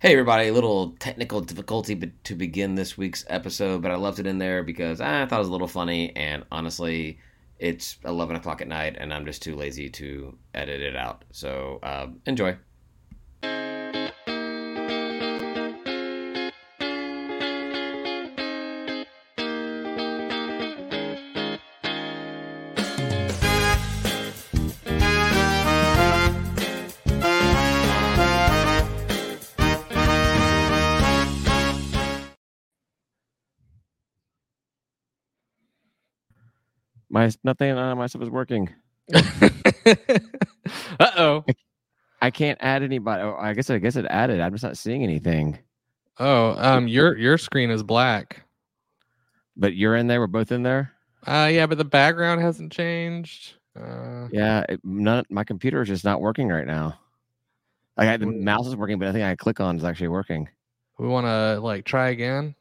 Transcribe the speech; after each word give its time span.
Hey 0.00 0.12
everybody, 0.12 0.46
a 0.46 0.52
little 0.52 0.90
technical 1.00 1.40
difficulty 1.40 2.12
to 2.22 2.34
begin 2.36 2.76
this 2.76 2.96
week's 2.96 3.24
episode, 3.28 3.82
but 3.82 3.90
I 3.90 3.96
left 3.96 4.20
it 4.20 4.28
in 4.28 4.38
there 4.38 4.62
because 4.62 5.00
I 5.00 5.26
thought 5.26 5.38
it 5.38 5.40
was 5.40 5.48
a 5.48 5.50
little 5.50 5.66
funny, 5.66 6.14
and 6.14 6.44
honestly, 6.52 7.18
it's 7.58 7.96
11 8.04 8.36
o'clock 8.36 8.60
at 8.60 8.68
night, 8.68 8.96
and 8.96 9.12
I'm 9.12 9.26
just 9.26 9.42
too 9.42 9.56
lazy 9.56 9.90
to 9.90 10.38
edit 10.54 10.82
it 10.82 10.94
out. 10.94 11.24
So 11.32 11.80
uh, 11.82 12.10
enjoy. 12.26 12.56
My 37.18 37.32
nothing 37.42 37.72
on 37.72 37.98
my 37.98 38.06
stuff 38.06 38.22
is 38.22 38.30
working. 38.30 38.72
uh 39.14 39.24
oh. 41.16 41.44
I 42.22 42.30
can't 42.30 42.56
add 42.60 42.84
anybody. 42.84 43.22
Oh, 43.24 43.36
I 43.36 43.54
guess 43.54 43.68
I 43.70 43.78
guess 43.78 43.96
it 43.96 44.06
added. 44.08 44.40
I'm 44.40 44.52
just 44.52 44.62
not 44.62 44.76
seeing 44.76 45.02
anything. 45.02 45.58
Oh, 46.20 46.54
um, 46.56 46.86
your 46.86 47.18
your 47.18 47.36
screen 47.36 47.70
is 47.70 47.82
black. 47.82 48.44
But 49.56 49.74
you're 49.74 49.96
in 49.96 50.06
there. 50.06 50.20
We're 50.20 50.28
both 50.28 50.52
in 50.52 50.62
there. 50.62 50.92
Uh, 51.26 51.50
yeah, 51.50 51.66
but 51.66 51.78
the 51.78 51.84
background 51.84 52.40
hasn't 52.40 52.70
changed. 52.70 53.54
Uh, 53.76 54.28
Yeah, 54.30 54.64
it, 54.68 54.80
none, 54.84 55.24
my 55.28 55.42
computer 55.42 55.82
is 55.82 55.88
just 55.88 56.04
not 56.04 56.20
working 56.20 56.46
right 56.46 56.68
now. 56.68 57.00
Like 57.96 58.10
I, 58.10 58.16
the 58.16 58.26
mouse 58.26 58.68
is 58.68 58.76
working, 58.76 59.00
but 59.00 59.06
nothing 59.06 59.24
I 59.24 59.34
click 59.34 59.58
on 59.58 59.76
is 59.76 59.82
actually 59.82 60.08
working. 60.08 60.48
we 61.00 61.08
want 61.08 61.26
to 61.26 61.58
like 61.58 61.84
try 61.84 62.10
again. 62.10 62.54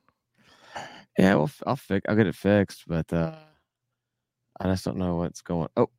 Yeah, 1.16 1.36
well, 1.36 1.52
I'll 1.68 1.76
fix. 1.76 2.08
I'll 2.10 2.16
get 2.16 2.26
it 2.26 2.34
fixed, 2.34 2.86
but 2.88 3.14
uh 3.14 3.36
I 4.60 4.66
just 4.66 4.86
don't 4.86 4.98
know 4.98 5.16
what's 5.18 5.42
going. 5.42 5.70
Oh, 5.78 5.90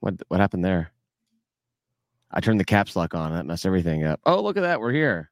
what 0.00 0.14
what 0.28 0.40
happened 0.40 0.64
there? 0.64 0.90
I 2.30 2.40
turned 2.40 2.60
the 2.60 2.64
caps 2.64 2.96
lock 2.96 3.14
on. 3.14 3.32
That 3.32 3.46
messed 3.46 3.66
everything 3.66 4.04
up. 4.04 4.20
Oh, 4.26 4.42
look 4.42 4.56
at 4.56 4.62
that. 4.62 4.80
We're 4.80 4.92
here. 4.92 5.30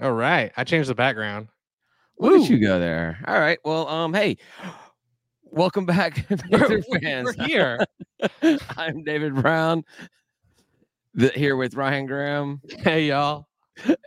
All 0.00 0.12
right, 0.12 0.52
I 0.56 0.64
changed 0.64 0.88
the 0.88 0.94
background. 0.94 1.48
Look 2.18 2.32
Woo. 2.32 2.42
at 2.44 2.50
you 2.50 2.58
go 2.58 2.78
there. 2.78 3.18
All 3.26 3.38
right. 3.38 3.58
Well, 3.64 3.88
um, 3.88 4.14
hey, 4.14 4.36
welcome 5.44 5.86
back, 5.86 6.26
Panther 6.50 6.82
fans. 7.00 7.36
We're 7.38 7.46
here. 7.46 7.84
I'm 8.76 9.02
David 9.04 9.34
Brown, 9.34 9.84
the, 11.14 11.28
here 11.30 11.56
with 11.56 11.74
Ryan 11.74 12.06
Graham, 12.06 12.60
hey 12.78 13.08
y'all. 13.08 13.46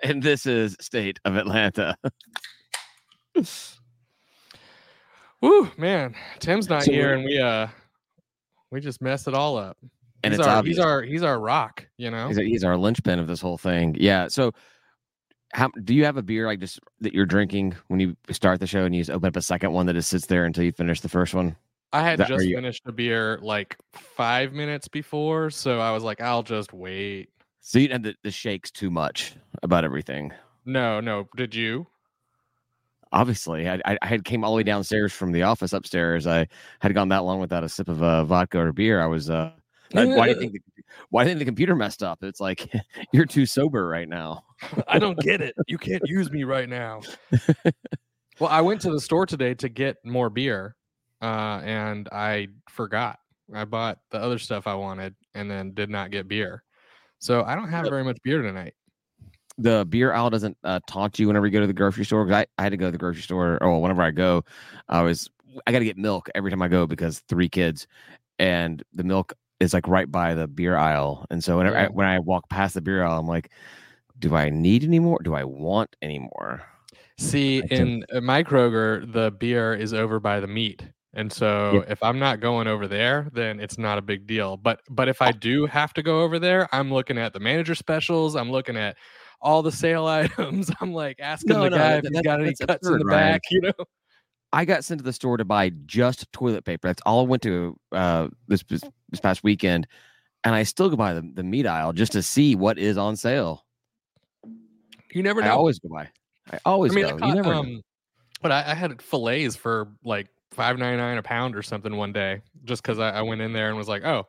and 0.03 0.21
this 0.21 0.45
is 0.45 0.77
State 0.79 1.19
of 1.25 1.35
Atlanta. 1.35 1.95
Woo, 5.41 5.69
man. 5.77 6.16
Tim's 6.39 6.69
not 6.69 6.83
So 6.83 6.91
here, 6.91 7.13
and 7.16 7.25
we 7.25 7.39
uh, 7.39 7.67
we 8.73 8.81
just 8.81 9.02
mess 9.02 9.27
it 9.27 9.33
all 9.33 9.57
up. 9.57 9.77
And 10.23 10.33
he's 10.33 10.39
it's 10.39 10.47
our 10.47 10.57
obvious. 10.57 10.77
he's 10.77 10.85
our 10.85 11.02
he's 11.02 11.23
our 11.23 11.39
rock. 11.39 11.85
You 11.97 12.09
know. 12.11 12.27
He's, 12.29 12.38
he's 12.38 12.63
our 12.63 12.77
linchpin 12.77 13.19
of 13.19 13.27
this 13.27 13.39
whole 13.41 13.57
thing. 13.57 13.95
Yeah. 13.99 14.27
So, 14.29 14.52
how 15.53 15.69
do 15.83 15.93
you 15.93 16.05
have 16.05 16.17
a 16.17 16.21
beer 16.23 16.47
like 16.47 16.59
just 16.59 16.79
that 17.01 17.13
you're 17.13 17.25
drinking 17.25 17.75
when 17.88 17.99
you 17.99 18.16
start 18.31 18.59
the 18.59 18.67
show 18.67 18.85
and 18.85 18.95
you 18.95 19.01
just 19.01 19.11
open 19.11 19.27
up 19.27 19.35
a 19.35 19.41
second 19.41 19.71
one 19.73 19.85
that 19.85 19.94
just 19.94 20.09
sits 20.09 20.25
there 20.25 20.45
until 20.45 20.63
you 20.63 20.71
finish 20.71 21.01
the 21.01 21.09
first 21.09 21.33
one? 21.33 21.55
I 21.91 22.01
had 22.01 22.19
That- 22.19 22.29
just 22.29 22.45
you- 22.45 22.55
finished 22.55 22.81
a 22.88 22.91
beer 22.91 23.38
like 23.41 23.77
five 23.91 24.51
minutes 24.53 24.88
before, 24.88 25.51
so 25.51 25.79
I 25.79 25.91
was 25.91 26.03
like, 26.03 26.21
I'll 26.21 26.41
just 26.44 26.73
wait. 26.73 27.29
So 27.59 27.77
you 27.79 27.88
didn't 27.88 28.05
have 28.05 28.13
the, 28.16 28.19
the 28.29 28.31
shakes 28.31 28.71
too 28.71 28.89
much 28.89 29.35
about 29.61 29.85
everything. 29.85 30.31
No, 30.66 30.99
no. 31.01 31.27
Did 31.38 31.53
you? 31.53 31.85
Obviously, 33.14 33.69
I, 33.69 33.80
I 33.86 34.06
had 34.06 34.25
came 34.25 34.44
all 34.44 34.52
the 34.52 34.58
way 34.58 34.64
downstairs 34.64 35.14
from 35.14 35.31
the 35.31 35.44
office 35.44 35.72
upstairs. 35.72 36.28
I 36.28 36.47
had 36.80 36.94
gone 36.94 37.09
that 37.09 37.23
long 37.23 37.39
without 37.39 37.64
a 37.64 37.69
sip 37.69 37.88
of 37.88 38.02
uh, 38.02 38.25
vodka 38.25 38.59
or 38.59 38.74
beer. 38.74 39.01
I 39.01 39.06
was 39.06 39.29
uh, 39.29 39.51
uh, 39.96 40.06
why 40.07 40.25
do 40.25 40.34
you 40.34 40.35
think 40.40 40.53
the, 40.53 40.59
why 41.09 41.24
do 41.24 41.29
you 41.29 41.35
think 41.35 41.40
the 41.40 41.46
computer 41.46 41.75
messed 41.75 42.03
up? 42.03 42.24
It's 42.24 42.40
like 42.40 42.72
you're 43.13 43.25
too 43.25 43.46
sober 43.46 43.88
right 43.88 44.09
now. 44.09 44.44
I 44.88 45.00
don't 45.00 45.19
get 45.19 45.41
it. 45.41 45.56
You 45.68 45.78
can't 45.78 46.01
use 46.06 46.31
me 46.31 46.44
right 46.44 46.68
now. 46.68 47.01
well, 48.40 48.50
I 48.50 48.62
went 48.62 48.81
to 48.81 48.91
the 48.91 49.00
store 49.00 49.25
today 49.25 49.53
to 49.56 49.69
get 49.69 49.97
more 50.03 50.30
beer, 50.30 50.75
uh, 51.22 51.62
and 51.63 52.09
I 52.12 52.47
forgot. 52.69 53.19
I 53.53 53.66
bought 53.66 54.00
the 54.09 54.19
other 54.19 54.40
stuff 54.40 54.68
I 54.68 54.74
wanted, 54.74 55.16
and 55.35 55.50
then 55.50 55.74
did 55.74 55.90
not 55.90 56.12
get 56.12 56.28
beer. 56.28 56.63
So 57.19 57.44
I 57.44 57.56
don't 57.56 57.69
have 57.69 57.85
very 57.85 58.03
much 58.03 58.18
beer 58.24 58.41
tonight. 58.41 58.74
The 59.58 59.86
beer 59.90 60.14
aisle 60.14 60.30
doesn't 60.30 60.58
uh, 60.64 60.80
taunt 60.88 61.19
you 61.19 61.28
whenever 61.28 61.46
you 61.46 61.52
go 61.52 61.62
to 61.62 61.68
the 61.68 61.74
grocery 61.74 62.06
store. 62.06 62.25
'cause 62.25 62.34
I, 62.34 62.46
I 62.58 62.64
had 62.64 62.72
to 62.72 62.78
go 62.78 62.86
to 62.88 62.91
the 62.91 62.97
grocery 62.97 63.22
store. 63.22 63.58
Oh, 63.62 63.78
whenever 63.80 64.02
I 64.02 64.12
go, 64.12 64.44
I 64.90 65.02
was 65.02 65.30
I 65.68 65.72
got 65.72 65.80
to 65.80 65.86
get 65.86 65.97
milk 65.97 66.30
every 66.36 66.50
time 66.50 66.62
I 66.62 66.68
go 66.68 66.88
because 66.88 67.19
three 67.30 67.50
kids, 67.50 67.88
and 68.40 68.81
the 68.94 69.03
milk 69.03 69.34
is 69.59 69.74
like 69.74 69.88
right 69.88 70.09
by 70.12 70.34
the 70.34 70.47
beer 70.47 70.75
aisle. 70.78 71.25
And 71.30 71.44
so 71.44 71.58
whenever 71.58 71.78
I, 71.78 71.88
when 71.88 72.08
I 72.08 72.19
walk 72.19 72.50
past 72.50 72.74
the 72.74 72.81
beer 72.81 73.03
aisle, 73.03 73.19
I'm 73.19 73.28
like, 73.28 73.52
do 74.19 74.36
I 74.36 74.50
need 74.50 74.84
any 74.84 75.00
more? 75.00 75.19
Do 75.24 75.36
I 75.36 75.44
want 75.44 75.96
any 76.02 76.19
more? 76.19 76.63
See, 77.18 77.59
in 77.69 78.03
my 78.22 78.44
Kroger, 78.44 79.12
the 79.13 79.31
beer 79.31 79.74
is 79.75 79.94
over 79.94 80.19
by 80.19 80.40
the 80.40 80.47
meat. 80.47 80.84
And 81.13 81.31
so 81.31 81.84
if 81.88 82.02
I'm 82.02 82.18
not 82.18 82.40
going 82.40 82.68
over 82.68 82.88
there, 82.88 83.30
then 83.31 83.59
it's 83.59 83.78
not 83.78 84.00
a 84.00 84.02
big 84.02 84.25
deal. 84.25 84.58
But 84.58 84.81
but 84.90 85.08
if 85.08 85.22
I 85.22 85.31
do 85.31 85.68
have 85.68 85.94
to 85.94 86.02
go 86.02 86.22
over 86.22 86.40
there, 86.40 86.68
I'm 86.74 86.92
looking 86.92 87.19
at 87.19 87.34
the 87.34 87.40
manager 87.40 87.75
specials. 87.75 88.36
I'm 88.36 88.52
looking 88.52 88.75
at 88.75 88.97
all 89.44 89.62
the 89.62 89.72
sale 89.72 90.06
items. 90.08 90.72
I'm 90.81 90.94
like 90.94 91.20
asking 91.20 91.54
No, 91.56 91.64
the 91.66 91.70
no, 91.72 91.78
guy 91.78 91.90
that- 92.02 92.06
if 92.06 92.12
he's 92.14 92.22
got 92.22 92.42
any 92.42 92.50
cuts 92.56 92.62
in 92.62 92.70
absurd, 92.70 93.02
the 93.02 93.06
Ryan. 93.06 93.31
back, 93.34 93.42
you 93.52 93.62
know. 93.62 93.74
I 94.52 94.66
got 94.66 94.86
sent 94.86 95.00
to 95.00 95.04
the 95.04 95.14
store 95.14 95.38
to 95.38 95.46
buy 95.46 95.70
just 95.88 96.31
toilet 96.31 96.64
paper. 96.64 96.88
That's 96.88 97.02
all 97.06 97.22
I 97.22 97.28
went 97.28 97.42
to 97.44 97.76
uh, 97.92 98.28
this 98.48 98.64
this 98.70 99.20
past 99.20 99.44
weekend, 99.44 99.88
and 100.44 100.54
I 100.54 100.62
still 100.64 100.90
go 100.90 100.96
by 100.96 101.14
the, 101.16 101.28
the 101.34 101.44
meat 101.44 101.66
aisle 101.66 101.92
just 101.94 102.12
to 102.12 102.22
see 102.22 102.54
what 102.56 102.78
is 102.78 102.98
on 102.98 103.16
sale. 103.16 103.66
You 105.12 105.24
never 105.24 105.42
I 105.42 105.48
know. 105.48 105.56
always 105.56 105.80
go 105.80 105.90
by. 105.90 106.10
I 106.52 106.60
always 106.66 106.92
I 106.92 106.96
mean, 106.96 107.06
go. 107.06 107.10
I 107.10 107.14
you 107.14 107.20
caught, 107.20 107.36
never 107.36 107.50
know. 107.54 107.60
um, 107.62 107.81
but 108.42 108.52
I, 108.52 108.72
I 108.72 108.74
had 108.75 109.02
fillets 109.02 109.56
for 109.56 109.88
like 110.04 110.28
five 110.52 110.78
ninety 110.78 110.98
nine 110.98 111.18
a 111.18 111.24
pound 111.24 111.56
or 111.56 111.64
something 111.64 111.96
one 111.96 112.14
day, 112.14 112.42
just 112.64 112.84
because 112.84 113.00
I, 113.00 113.10
I 113.10 113.22
went 113.24 113.42
in 113.42 113.54
there 113.54 113.70
and 113.70 113.78
was 113.78 113.88
like, 113.88 114.04
oh, 114.04 114.28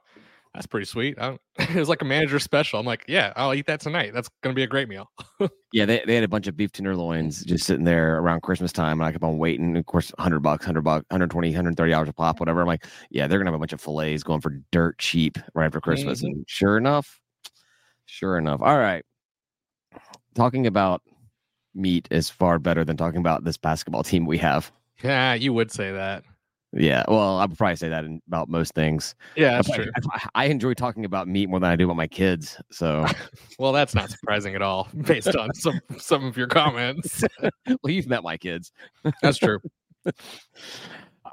that's 0.55 0.67
pretty 0.67 0.87
sweet. 0.87 1.19
I 1.19 1.37
it 1.59 1.75
was 1.75 1.89
like 1.89 2.03
a 2.03 2.05
manager 2.05 2.39
special. 2.39 2.79
I'm 2.79 2.87
like, 2.87 3.05
yeah, 3.09 3.33
I'll 3.37 3.55
eat 3.55 3.67
that 3.67 3.81
tonight. 3.81 4.13
That's 4.15 4.29
gonna 4.43 4.55
be 4.55 4.63
a 4.63 4.67
great 4.67 4.89
meal. 4.89 5.11
Yeah, 5.73 5.87
they, 5.87 6.05
they 6.07 6.15
had 6.15 6.23
a 6.23 6.29
bunch 6.29 6.47
of 6.47 6.57
beef 6.57 6.71
tenderloins 6.71 7.45
just 7.45 7.67
sitting 7.67 7.83
there 7.85 8.19
around 8.21 8.43
Christmas 8.43 8.71
time, 8.71 9.01
and 9.01 9.09
I 9.09 9.11
kept 9.11 9.25
on 9.25 9.39
waiting. 9.39 9.77
Of 9.77 9.85
course, 9.87 10.13
100 10.19 10.39
bucks, 10.39 10.65
100 10.65 10.83
bucks, 10.83 11.05
120, 11.11 11.49
130 11.49 11.91
dollars 11.91 12.09
a 12.09 12.13
pop, 12.13 12.39
whatever. 12.39 12.61
I'm 12.61 12.69
like, 12.69 12.87
yeah, 13.11 13.27
they're 13.27 13.41
gonna 13.41 13.51
have 13.51 13.57
a 13.57 13.59
bunch 13.59 13.73
of 13.73 13.81
fillets 13.81 14.23
going 14.23 14.41
for 14.41 14.61
dirt 14.71 14.99
cheap 14.99 15.37
right 15.53 15.67
after 15.67 15.81
Christmas. 15.81 16.23
Mhm. 16.23 16.27
And 16.27 16.45
sure 16.47 16.79
enough, 16.79 17.19
sure 18.07 18.39
enough. 18.39 18.61
All 18.63 18.79
right, 18.79 19.05
talking 20.37 20.69
about 20.69 21.03
meat 21.75 22.07
is 22.13 22.31
far 22.31 22.61
better 22.61 22.85
than 22.85 22.97
talking 22.97 23.19
about 23.21 23.43
this 23.43 23.57
basketball 23.57 24.03
team 24.05 24.27
we 24.27 24.39
have. 24.39 24.71
Yeah, 25.03 25.35
you 25.35 25.53
would 25.53 25.73
say 25.73 25.91
that. 25.91 26.23
Yeah, 26.77 27.05
well, 27.07 27.39
I 27.39 27.47
would 27.47 27.57
probably 27.57 27.77
say 27.77 27.89
that 27.89 28.05
in, 28.05 28.21
about 28.27 28.49
most 28.49 28.75
things. 28.75 29.15
Yeah, 29.37 29.53
that's 29.57 29.71
I, 29.71 29.77
true. 29.77 29.87
I, 30.13 30.29
I 30.35 30.45
enjoy 30.47 30.75
talking 30.75 31.05
about 31.05 31.29
meat 31.29 31.49
more 31.49 31.61
than 31.61 31.71
I 31.71 31.77
do 31.77 31.85
about 31.85 31.97
my 31.97 32.09
kids. 32.09 32.61
So, 32.73 33.07
Well, 33.61 33.73
that's 33.73 33.95
not 33.95 34.11
surprising 34.11 34.57
at 34.57 34.63
all, 34.63 34.89
based 35.07 35.37
on 35.37 35.55
some 35.55 35.81
some 35.99 36.25
of 36.25 36.37
your 36.37 36.49
comments. 36.49 37.23
well, 37.67 37.93
you've 37.93 38.09
met 38.09 38.25
my 38.25 38.37
kids. 38.37 38.73
That's 39.23 39.39
true. 39.39 39.61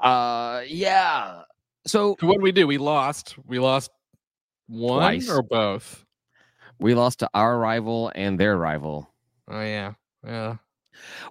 Uh, 0.00 0.62
yeah. 0.66 1.42
So 1.86 2.16
What 2.20 2.34
did 2.34 2.42
we 2.42 2.52
do? 2.52 2.66
We 2.68 2.78
lost. 2.78 3.34
We 3.46 3.58
lost 3.58 3.90
one 4.68 5.00
Twice. 5.00 5.28
or 5.28 5.42
both. 5.42 6.04
We 6.78 6.94
lost 6.94 7.18
to 7.20 7.28
our 7.34 7.58
rival 7.58 8.12
and 8.14 8.38
their 8.38 8.56
rival. 8.56 9.10
Oh 9.48 9.60
yeah, 9.60 9.94
yeah. 10.24 10.56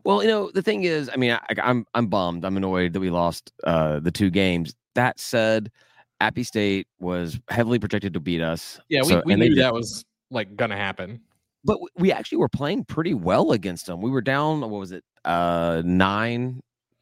Well, 0.03 0.21
you 0.23 0.29
know, 0.29 0.51
the 0.53 0.61
thing 0.61 0.83
is, 0.83 1.09
I 1.11 1.15
mean, 1.17 1.31
I, 1.31 1.39
I'm 1.61 1.85
I'm 1.93 2.07
bummed. 2.07 2.45
I'm 2.45 2.57
annoyed 2.57 2.93
that 2.93 2.99
we 2.99 3.09
lost 3.09 3.51
uh, 3.63 3.99
the 3.99 4.11
two 4.11 4.29
games. 4.29 4.73
That 4.95 5.19
said, 5.19 5.71
Appy 6.19 6.43
State 6.43 6.87
was 6.99 7.39
heavily 7.49 7.79
projected 7.79 8.13
to 8.13 8.19
beat 8.19 8.41
us. 8.41 8.79
Yeah, 8.89 9.01
we, 9.01 9.07
So- 9.09 9.23
we 9.25 9.33
and 9.33 9.41
knew 9.41 9.55
that 9.55 9.73
was 9.73 10.05
like 10.29 10.55
gonna 10.55 10.77
happen. 10.77 11.21
but 11.63 11.79
we 11.95 12.11
actually 12.11 12.37
were 12.39 12.49
playing 12.49 12.85
pretty 12.85 13.13
well 13.13 13.51
against 13.51 13.85
them. 13.85 14.01
We 14.01 14.09
were 14.09 14.21
down, 14.21 14.61
what 14.61 14.69
was 14.79 14.91
it, 14.91 15.03
uh, 15.25 15.81
nine 15.85 16.61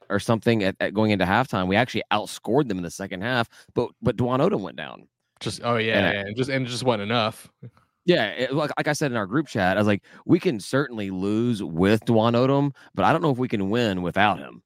or 0.10 0.20
something 0.20 0.64
at, 0.64 0.76
at 0.80 0.94
going 0.94 1.12
into 1.12 1.26
halftime. 1.26 1.68
We 1.68 1.76
actually 1.76 2.02
outscored 2.12 2.68
them 2.68 2.78
in 2.78 2.84
the 2.84 2.90
second 2.92 3.22
half, 3.22 3.48
but 3.76 3.90
but 4.02 4.18
Dwon 4.18 4.40
Odom 4.40 4.62
went 4.62 4.76
down. 4.78 5.08
Just 5.40 5.62
oh 5.64 5.78
yeah, 5.78 5.98
And 6.00 6.08
I- 6.08 6.14
yeah, 6.14 6.20
and 6.22 6.36
just 6.36 6.50
and 6.50 6.66
it 6.66 6.70
just 6.70 6.84
wasn't 6.84 7.04
enough. 7.04 7.50
Yeah, 8.06 8.28
it, 8.30 8.54
like, 8.54 8.72
like 8.78 8.88
I 8.88 8.94
said 8.94 9.12
in 9.12 9.18
our 9.18 9.26
group 9.28 9.48
chat, 9.48 9.78
I 9.78 9.80
was 9.80 9.88
like, 9.88 10.04
we 10.26 10.40
can 10.40 10.60
certainly 10.60 11.12
lose 11.12 11.62
with 11.62 12.06
Dwon 12.06 12.34
Odom, 12.34 12.74
but 12.96 13.06
I 13.06 13.12
don't 13.12 13.22
know 13.22 13.30
if 13.32 13.38
we 13.38 13.48
can 13.48 13.70
win 13.70 14.02
without 14.02 14.40
him. 14.40 14.64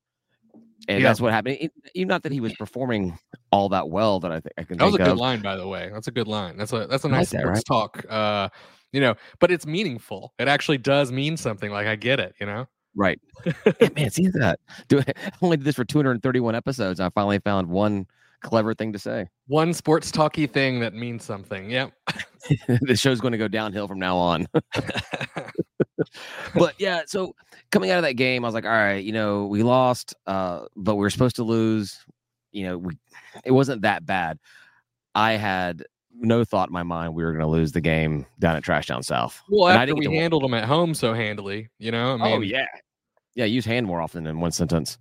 And 0.88 1.01
Yeah. 1.01 1.09
that's 1.09 1.21
what 1.21 1.31
happened. 1.31 1.57
It, 1.59 1.71
even 1.95 2.09
not 2.09 2.24
that 2.24 2.31
he 2.31 2.39
was 2.41 2.53
performing 2.53 3.18
all 3.51 3.69
that 3.69 3.89
well 3.89 4.19
that 4.19 4.31
I 4.31 4.39
think 4.39 4.53
I 4.57 4.63
can 4.63 4.77
That 4.77 4.85
was 4.85 4.95
a 4.95 4.97
good 5.00 5.07
of. 5.13 5.18
line, 5.18 5.41
by 5.41 5.56
the 5.56 5.68
way. 5.68 5.89
That's 5.94 6.07
a 6.07 6.12
good 6.12 6.27
line. 6.27 6.57
That's 6.57 6.74
a 6.74 6.88
that's 6.88 7.03
a 7.06 7.07
I 7.07 7.12
like 7.12 7.19
nice 7.19 7.30
that, 7.31 7.39
sports 7.41 7.63
talk 7.63 8.06
uh 8.09 8.50
you 8.91 9.01
know, 9.01 9.15
but 9.39 9.50
it's 9.51 9.65
meaningful. 9.65 10.33
It 10.38 10.47
actually 10.47 10.77
does 10.77 11.12
mean 11.12 11.36
something. 11.38 11.71
Like 11.71 11.88
I 11.88 11.95
get 11.95 12.19
it, 12.19 12.36
you 12.39 12.45
know. 12.45 12.68
Right. 12.95 13.19
yeah, 13.79 13.89
man, 13.95 14.12
see 14.12 14.27
that. 14.27 14.59
Do 14.88 15.00
I 15.07 15.13
only 15.41 15.57
did 15.57 15.65
this 15.65 15.75
for 15.75 15.86
231 15.86 16.53
episodes. 16.56 17.00
I 17.00 17.09
finally 17.09 17.39
found 17.39 17.68
one 17.69 18.06
clever 18.43 18.75
thing 18.75 18.93
to 18.93 18.99
say. 18.99 19.27
One 19.47 19.73
sports 19.73 20.11
talky 20.11 20.45
thing 20.45 20.79
that 20.81 20.93
means 20.93 21.23
something. 21.23 21.71
Yep. 21.71 21.91
the 22.81 22.95
show's 22.95 23.21
going 23.21 23.31
to 23.31 23.37
go 23.37 23.47
downhill 23.47 23.87
from 23.87 23.99
now 23.99 24.17
on. 24.17 24.47
but 26.55 26.75
yeah, 26.77 27.01
so 27.07 27.33
coming 27.71 27.89
out 27.89 27.97
of 27.97 28.03
that 28.03 28.13
game, 28.13 28.43
I 28.43 28.47
was 28.47 28.53
like, 28.53 28.65
all 28.65 28.71
right, 28.71 29.03
you 29.03 29.13
know, 29.13 29.45
we 29.45 29.63
lost, 29.63 30.13
uh, 30.27 30.65
but 30.75 30.95
we 30.95 31.01
were 31.01 31.09
supposed 31.09 31.37
to 31.37 31.43
lose. 31.43 32.05
You 32.51 32.67
know, 32.67 32.77
we, 32.77 32.97
it 33.45 33.51
wasn't 33.51 33.83
that 33.83 34.05
bad. 34.05 34.37
I 35.15 35.33
had 35.33 35.85
no 36.13 36.43
thought 36.43 36.69
in 36.69 36.73
my 36.73 36.83
mind 36.83 37.15
we 37.15 37.23
were 37.23 37.31
going 37.31 37.41
to 37.41 37.47
lose 37.47 37.71
the 37.71 37.81
game 37.81 38.25
down 38.39 38.55
at 38.55 38.63
Trash 38.63 38.87
Down 38.87 39.03
South. 39.03 39.41
well, 39.49 39.69
And 39.69 39.77
I 39.77 39.83
after 39.83 39.95
didn't 39.95 40.11
we 40.11 40.17
handled 40.17 40.43
them 40.43 40.53
at 40.53 40.65
home 40.65 40.93
so 40.93 41.13
handily, 41.13 41.69
you 41.79 41.91
know. 41.91 42.13
I 42.13 42.17
mean, 42.17 42.27
oh 42.27 42.41
yeah, 42.41 42.65
yeah. 43.35 43.45
Use 43.45 43.65
hand 43.65 43.87
more 43.87 44.01
often 44.01 44.27
in 44.27 44.39
one 44.39 44.51
sentence. 44.51 44.97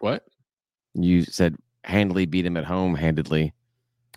What? 0.00 0.24
You 0.94 1.24
said 1.24 1.56
handily 1.86 2.26
beat 2.26 2.44
him 2.44 2.56
at 2.56 2.64
home, 2.64 2.94
handedly. 2.94 3.52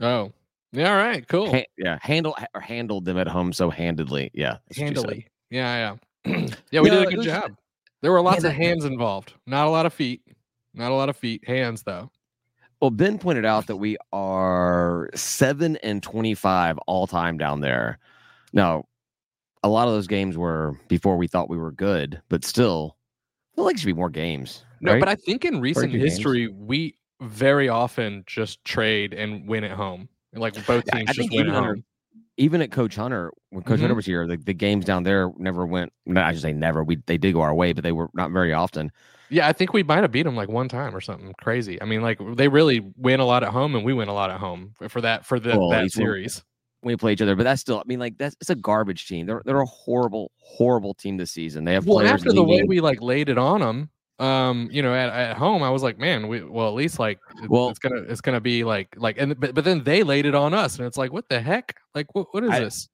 Oh, 0.01 0.31
yeah. 0.71 0.91
All 0.91 0.97
right. 0.97 1.27
Cool. 1.27 1.49
Ha- 1.51 1.65
yeah, 1.77 1.97
handle 2.01 2.35
or 2.53 2.61
handled 2.61 3.05
them 3.05 3.17
at 3.17 3.27
home 3.27 3.53
so 3.53 3.69
handedly. 3.69 4.29
Yeah, 4.33 4.57
that's 4.67 4.79
what 4.79 4.89
you 4.89 4.95
said. 4.95 4.95
handily. 4.97 5.27
Yeah, 5.49 5.95
yeah. 6.25 6.47
yeah, 6.71 6.81
we 6.81 6.89
No, 6.89 6.99
did 6.99 7.07
a 7.07 7.09
good 7.09 7.17
was- 7.19 7.25
job. 7.27 7.51
There 8.01 8.11
were 8.11 8.21
lots 8.21 8.43
Yeah, 8.43 8.49
of 8.51 8.55
that- 8.55 8.63
hands 8.63 8.85
involved. 8.85 9.33
Not 9.45 9.67
a 9.67 9.69
lot 9.69 9.85
of 9.85 9.93
feet. 9.93 10.21
Not 10.73 10.91
a 10.91 10.95
lot 10.95 11.09
of 11.09 11.17
feet. 11.17 11.45
Hands 11.47 11.81
though. 11.83 12.11
Well, 12.81 12.91
Ben 12.91 13.17
pointed 13.19 13.43
out 13.45 13.67
that 13.67 13.75
we 13.75 13.97
are 14.13 15.09
seven 15.13 15.75
and 15.77 16.01
twenty-five 16.01 16.77
all 16.87 17.07
time 17.07 17.37
down 17.37 17.59
there. 17.59 17.99
Now, 18.53 18.85
a 19.63 19.67
lot 19.67 19.87
of 19.89 19.93
those 19.93 20.07
games 20.07 20.37
were 20.37 20.79
before 20.87 21.17
we 21.17 21.27
thought 21.27 21.49
we 21.49 21.57
were 21.57 21.71
good, 21.73 22.21
but 22.29 22.45
still, 22.45 22.95
I 23.51 23.55
feel 23.55 23.65
like 23.65 23.75
there 23.75 23.81
should 23.81 23.87
be 23.87 23.93
more 23.93 24.09
games. 24.09 24.63
No, 24.79 24.93
right? 24.93 24.99
but 25.01 25.09
I 25.09 25.15
think 25.15 25.43
in 25.43 25.59
recent 25.59 25.91
few 25.91 25.99
games. 25.99 26.13
history, 26.13 26.47
we 26.47 26.95
very 27.21 27.69
often 27.69 28.23
just 28.25 28.63
trade 28.65 29.13
and 29.13 29.47
win 29.47 29.63
at 29.63 29.71
home. 29.71 30.09
Like 30.33 30.53
both 30.65 30.83
Yeah, 30.87 30.97
teams 30.99 31.07
just 31.07 31.19
think 31.19 31.31
win 31.31 31.41
even 31.41 31.53
at 31.53 31.57
under- 31.57 31.69
home. 31.75 31.83
even 32.37 32.61
at 32.61 32.71
Coach 32.71 32.95
Hunter, 32.95 33.31
when 33.49 33.63
Coach 33.63 33.79
Hunter 33.79 33.93
Mhm. 33.93 33.97
was 33.97 34.05
here, 34.05 34.25
the, 34.27 34.37
the 34.37 34.53
games 34.53 34.85
down 34.85 35.03
there 35.03 35.31
never 35.37 35.65
went. 35.65 35.91
No, 36.05 36.21
I 36.21 36.31
should 36.31 36.41
say 36.41 36.53
never. 36.53 36.83
We 36.83 36.97
they 37.05 37.17
did 37.17 37.33
go 37.33 37.41
our 37.41 37.53
way, 37.53 37.73
but 37.73 37.83
they 37.83 37.91
were 37.91 38.09
not 38.13 38.31
very 38.31 38.53
often. 38.53 38.91
Yeah, 39.31 39.47
I 39.47 39.53
think 39.53 39.73
we 39.73 39.83
might 39.83 40.01
have 40.01 40.11
beat 40.11 40.23
them 40.23 40.35
like 40.35 40.49
one 40.49 40.69
time 40.69 40.95
or 40.95 41.01
something 41.01 41.33
crazy. 41.41 41.81
I 41.81 41.85
mean, 41.85 42.01
like 42.01 42.19
they 42.35 42.47
really 42.47 42.79
win 42.95 43.19
a 43.19 43.25
lot 43.25 43.43
at 43.43 43.49
home, 43.49 43.75
and 43.75 43.83
we 43.83 43.93
win 43.93 44.07
a 44.07 44.13
lot 44.13 44.31
at 44.31 44.39
home 44.39 44.73
for 44.87 45.01
that 45.01 45.25
for 45.25 45.39
the, 45.39 45.57
Well, 45.57 45.69
that 45.69 45.91
series. 45.91 46.43
we 46.81 46.95
play 46.95 47.11
each 47.13 47.21
other. 47.21 47.35
But 47.35 47.43
that's 47.43 47.59
still, 47.61 47.79
I 47.79 47.83
mean, 47.85 47.99
like 47.99 48.17
that's 48.17 48.35
it's 48.39 48.49
a 48.49 48.55
garbage 48.55 49.07
team. 49.07 49.25
They're 49.25 49.41
they're 49.45 49.59
a 49.59 49.65
horrible, 49.65 50.31
horrible 50.37 50.93
team 50.93 51.17
this 51.17 51.31
season. 51.31 51.65
They 51.65 51.73
have 51.73 51.85
Well, 51.85 51.97
players 51.97 52.11
after 52.11 52.31
the 52.31 52.43
way 52.43 52.63
we 52.63 52.79
like 52.79 53.01
laid 53.01 53.29
it 53.29 53.37
on 53.37 53.59
them, 53.59 53.89
um, 54.19 54.69
you 54.71 54.81
know, 54.81 54.93
at, 54.93 55.09
at 55.09 55.37
home, 55.37 55.63
I 55.63 55.69
was 55.69 55.81
like, 55.83 55.97
man, 55.97 56.27
we 56.27 56.43
well 56.43 56.67
at 56.67 56.73
least 56.73 56.99
like 56.99 57.19
Well- 57.47 57.69
it's 57.69 57.79
gonna 57.79 58.01
it's 58.07 58.21
gonna 58.21 58.41
be 58.41 58.63
like 58.63 58.89
like 58.97 59.17
and 59.17 59.39
but, 59.39 59.53
but 59.55 59.63
then 59.63 59.83
they 59.83 60.03
laid 60.03 60.25
it 60.25 60.35
on 60.35 60.53
us, 60.53 60.77
and 60.77 60.85
it's 60.85 60.97
like, 60.97 61.13
what 61.13 61.27
the 61.29 61.39
heck? 61.39 61.75
Like, 61.95 62.13
what 62.15 62.27
what 62.33 62.43
is 62.43 62.51
I- 62.51 62.59
this? 62.59 62.89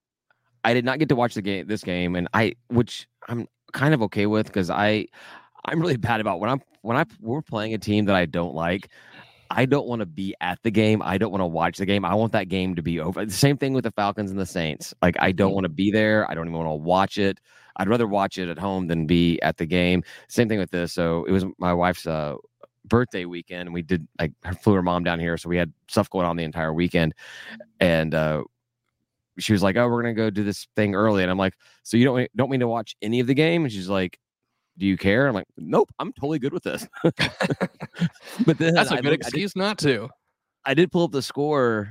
I 0.63 0.73
did 0.73 0.83
not 0.85 0.97
get 0.99 1.09
to 1.09 1.15
watch 1.15 1.35
the 1.35 1.41
game 1.43 1.67
this 1.67 1.83
game, 1.83 2.15
and 2.15 2.27
I 2.33 2.53
which 2.69 3.07
I'm 3.27 3.47
kind 3.73 3.93
of 3.93 4.01
okay 4.03 4.25
with 4.25 4.47
because 4.47 4.69
I 4.69 5.07
I'm 5.65 5.79
really 5.79 5.97
bad 6.09 6.21
about 6.21 6.39
when 6.39 6.49
I'm 6.49 6.61
when 6.81 6.97
I 6.97 7.05
we're 7.21 7.41
playing 7.41 7.73
a 7.73 7.77
team 7.77 8.05
that 8.05 8.15
I 8.15 8.25
don't 8.25 8.55
like. 8.55 8.89
I 9.51 9.65
don't 9.65 9.85
want 9.87 9.99
to 9.99 10.07
be 10.07 10.33
at 10.41 10.57
the 10.63 10.71
game. 10.71 11.03
I 11.03 11.19
don't 11.19 11.31
want 11.31 11.41
to 11.41 11.45
watch 11.45 11.77
the 11.77 11.85
game. 11.85 12.03
I 12.03 12.15
want 12.15 12.31
that 12.31 12.49
game 12.49 12.73
to 12.75 12.81
be 12.81 12.99
over. 12.99 13.25
The 13.25 13.31
same 13.31 13.57
thing 13.57 13.73
with 13.73 13.83
the 13.83 13.91
Falcons 13.91 14.31
and 14.31 14.39
the 14.39 14.45
Saints. 14.45 14.91
Like 15.03 15.15
I 15.19 15.31
don't 15.31 15.51
Mhm. 15.51 15.55
want 15.55 15.63
to 15.65 15.69
be 15.69 15.91
there. 15.91 16.29
I 16.29 16.33
don't 16.33 16.47
even 16.47 16.57
want 16.57 16.67
to 16.67 16.83
watch 16.83 17.19
it. 17.19 17.39
I'd 17.77 17.89
rather 17.89 18.07
watch 18.07 18.37
it 18.37 18.49
at 18.49 18.57
home 18.59 18.87
than 18.87 19.05
be 19.05 19.39
at 19.41 19.57
the 19.57 19.65
game. 19.65 20.03
Same 20.27 20.47
thing 20.49 20.59
with 20.59 20.71
this. 20.71 20.93
So 20.93 21.25
it 21.25 21.31
was 21.31 21.45
my 21.57 21.73
wife's 21.73 22.07
uh, 22.07 22.35
birthday 22.85 23.25
weekend, 23.25 23.61
and 23.67 23.73
we 23.73 23.81
did 23.81 24.07
like 24.19 24.31
flew 24.61 24.73
her 24.73 24.81
mom 24.81 25.03
down 25.03 25.19
here, 25.19 25.37
so 25.37 25.49
we 25.49 25.57
had 25.57 25.73
stuff 25.87 26.09
going 26.09 26.25
on 26.25 26.35
the 26.37 26.43
entire 26.43 26.73
weekend, 26.73 27.13
and 27.79 28.13
uh, 28.13 28.43
she 29.39 29.51
was 29.53 29.63
like, 29.63 29.75
"Oh, 29.75 29.87
we're 29.89 30.01
gonna 30.01 30.13
go 30.13 30.29
do 30.29 30.43
this 30.43 30.67
thing 30.75 30.95
early," 30.95 31.21
and 31.23 31.31
I'm 31.31 31.37
like, 31.37 31.53
"So 31.83 31.97
you 31.97 32.05
don't 32.05 32.29
don't 32.35 32.49
mean 32.49 32.59
to 32.61 32.67
watch 32.67 32.95
any 33.01 33.19
of 33.19 33.27
the 33.27 33.33
game?" 33.33 33.63
And 33.63 33.71
she's 33.71 33.89
like, 33.89 34.19
"Do 34.77 34.85
you 34.85 34.97
care?" 34.97 35.27
I'm 35.27 35.33
like, 35.33 35.47
"Nope, 35.57 35.89
I'm 35.99 36.13
totally 36.13 36.39
good 36.39 36.53
with 36.53 36.63
this." 36.63 36.87
but 37.03 38.57
then 38.57 38.73
That's 38.75 38.91
I 38.91 38.97
a 38.97 39.01
good 39.01 39.07
I 39.07 39.09
did- 39.11 39.21
excuse 39.21 39.55
not 39.55 39.77
to. 39.79 40.09
I 40.65 40.73
did 40.73 40.91
pull 40.91 41.03
up 41.03 41.11
the 41.11 41.21
score 41.21 41.89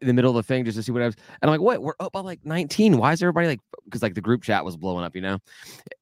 in 0.00 0.06
the 0.06 0.14
middle 0.14 0.30
of 0.30 0.36
the 0.36 0.42
thing 0.42 0.64
just 0.64 0.76
to 0.76 0.82
see 0.82 0.92
what 0.92 1.02
I 1.02 1.06
was, 1.06 1.16
and 1.42 1.50
I'm 1.50 1.50
like, 1.50 1.60
"What? 1.60 1.82
We're 1.82 1.94
up 2.00 2.12
by 2.12 2.20
like 2.20 2.44
19. 2.44 2.96
Why 2.98 3.12
is 3.12 3.22
everybody 3.22 3.46
like?" 3.48 3.60
Because 3.84 4.02
like 4.02 4.14
the 4.14 4.20
group 4.20 4.42
chat 4.42 4.64
was 4.64 4.76
blowing 4.76 5.04
up, 5.04 5.14
you 5.14 5.22
know, 5.22 5.38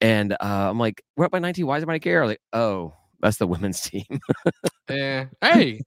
and 0.00 0.33
uh, 0.35 0.37
I'm 0.41 0.79
like, 0.79 1.03
"We're 1.17 1.27
up 1.27 1.33
by 1.33 1.39
19. 1.39 1.67
Why 1.67 1.77
does 1.77 1.83
everybody 1.83 2.00
care?" 2.00 2.27
Like, 2.27 2.41
oh, 2.53 2.95
that's 3.21 3.39
the 3.39 3.47
women's 3.47 3.81
team. 3.91 4.05
Eh, 4.89 5.27
hey, 5.43 5.81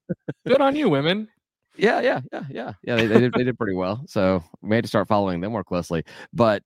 good 0.46 0.60
on 0.60 0.76
you, 0.76 0.88
women. 0.88 1.28
Yeah, 1.76 2.00
yeah, 2.00 2.20
yeah, 2.32 2.44
yeah, 2.50 2.72
yeah. 2.82 2.96
They, 2.96 3.06
they 3.06 3.20
did 3.20 3.32
they 3.32 3.44
did 3.44 3.58
pretty 3.58 3.74
well. 3.74 4.02
So 4.06 4.42
we 4.60 4.76
had 4.76 4.84
to 4.84 4.88
start 4.88 5.08
following 5.08 5.40
them 5.40 5.52
more 5.52 5.64
closely. 5.64 6.04
But 6.32 6.62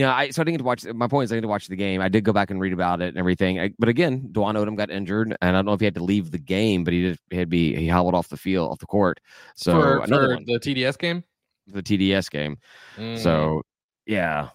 know, 0.00 0.10
I 0.10 0.30
so 0.30 0.42
I 0.42 0.44
didn't 0.44 0.54
get 0.54 0.58
to 0.58 0.64
watch. 0.64 0.84
My 0.86 1.08
point 1.08 1.24
is, 1.24 1.32
I 1.32 1.34
didn't 1.34 1.42
get 1.42 1.46
to 1.46 1.50
watch 1.50 1.68
the 1.68 1.76
game. 1.76 2.00
I 2.00 2.08
did 2.08 2.24
go 2.24 2.32
back 2.32 2.50
and 2.50 2.60
read 2.60 2.72
about 2.72 3.00
it 3.00 3.08
and 3.08 3.18
everything. 3.18 3.60
I, 3.60 3.70
but 3.78 3.88
again, 3.88 4.28
Dwon 4.32 4.54
Odom 4.54 4.76
got 4.76 4.90
injured, 4.90 5.36
and 5.40 5.50
I 5.50 5.52
don't 5.52 5.66
know 5.66 5.72
if 5.72 5.80
he 5.80 5.86
had 5.86 5.94
to 5.96 6.04
leave 6.04 6.30
the 6.30 6.38
game, 6.38 6.84
but 6.84 6.92
he 6.92 7.02
did. 7.02 7.18
He 7.30 7.36
had 7.36 7.42
to 7.42 7.46
be 7.46 7.74
he 7.74 7.88
hobbled 7.88 8.14
off 8.14 8.28
the 8.28 8.36
field, 8.36 8.70
off 8.70 8.78
the 8.78 8.86
court. 8.86 9.20
So 9.54 9.72
for, 9.72 10.06
for 10.06 10.38
the 10.44 10.60
TDS 10.60 10.98
game. 10.98 11.24
the 11.66 11.82
TDS 11.82 12.30
game. 12.30 12.58
Mm. 12.96 13.18
So 13.18 13.62
yeah. 14.06 14.50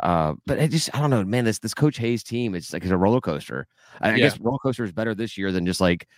Uh, 0.00 0.34
but 0.44 0.58
I 0.58 0.66
just 0.66 0.94
I 0.94 1.00
don't 1.00 1.10
know, 1.10 1.24
man. 1.24 1.44
This 1.44 1.60
this 1.60 1.74
Coach 1.74 1.98
Hayes 1.98 2.22
team, 2.22 2.54
it's 2.54 2.72
like 2.72 2.82
it's 2.82 2.90
a 2.90 2.96
roller 2.96 3.20
coaster. 3.20 3.68
I, 4.00 4.12
I 4.12 4.18
guess 4.18 4.38
roller 4.40 4.58
coaster 4.58 4.84
is 4.84 4.92
better 4.92 5.14
this 5.14 5.38
year 5.38 5.52
than 5.52 5.66
just 5.66 5.80
like 5.80 6.08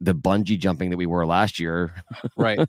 the 0.00 0.14
bungee 0.14 0.58
jumping 0.58 0.90
that 0.90 0.96
we 0.96 1.06
were 1.06 1.26
last 1.26 1.58
year. 1.58 1.94
right. 2.36 2.58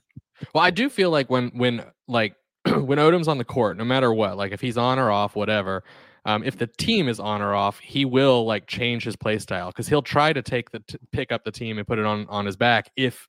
Well, 0.52 0.64
I 0.64 0.70
do 0.70 0.90
feel 0.90 1.10
like 1.10 1.30
when 1.30 1.50
when 1.50 1.84
like 2.08 2.34
when 2.84 2.98
Odom's 2.98 3.28
on 3.28 3.38
the 3.38 3.44
court, 3.44 3.76
no 3.76 3.84
matter 3.84 4.12
what, 4.12 4.36
like 4.36 4.52
if 4.52 4.60
he's 4.60 4.78
on 4.78 4.98
or 4.98 5.10
off, 5.10 5.36
whatever. 5.36 5.84
Um, 6.26 6.42
if 6.42 6.56
the 6.56 6.66
team 6.66 7.08
is 7.08 7.20
on 7.20 7.42
or 7.42 7.54
off, 7.54 7.78
he 7.80 8.06
will 8.06 8.46
like 8.46 8.66
change 8.66 9.04
his 9.04 9.14
play 9.16 9.38
style 9.38 9.68
because 9.70 9.86
he'll 9.88 10.02
try 10.02 10.32
to 10.32 10.40
take 10.42 10.70
the 10.70 10.80
t- 10.80 10.96
pick 11.12 11.30
up 11.30 11.44
the 11.44 11.52
team 11.52 11.76
and 11.78 11.86
put 11.86 11.98
it 11.98 12.06
on 12.06 12.26
on 12.28 12.46
his 12.46 12.56
back 12.56 12.90
if 12.96 13.28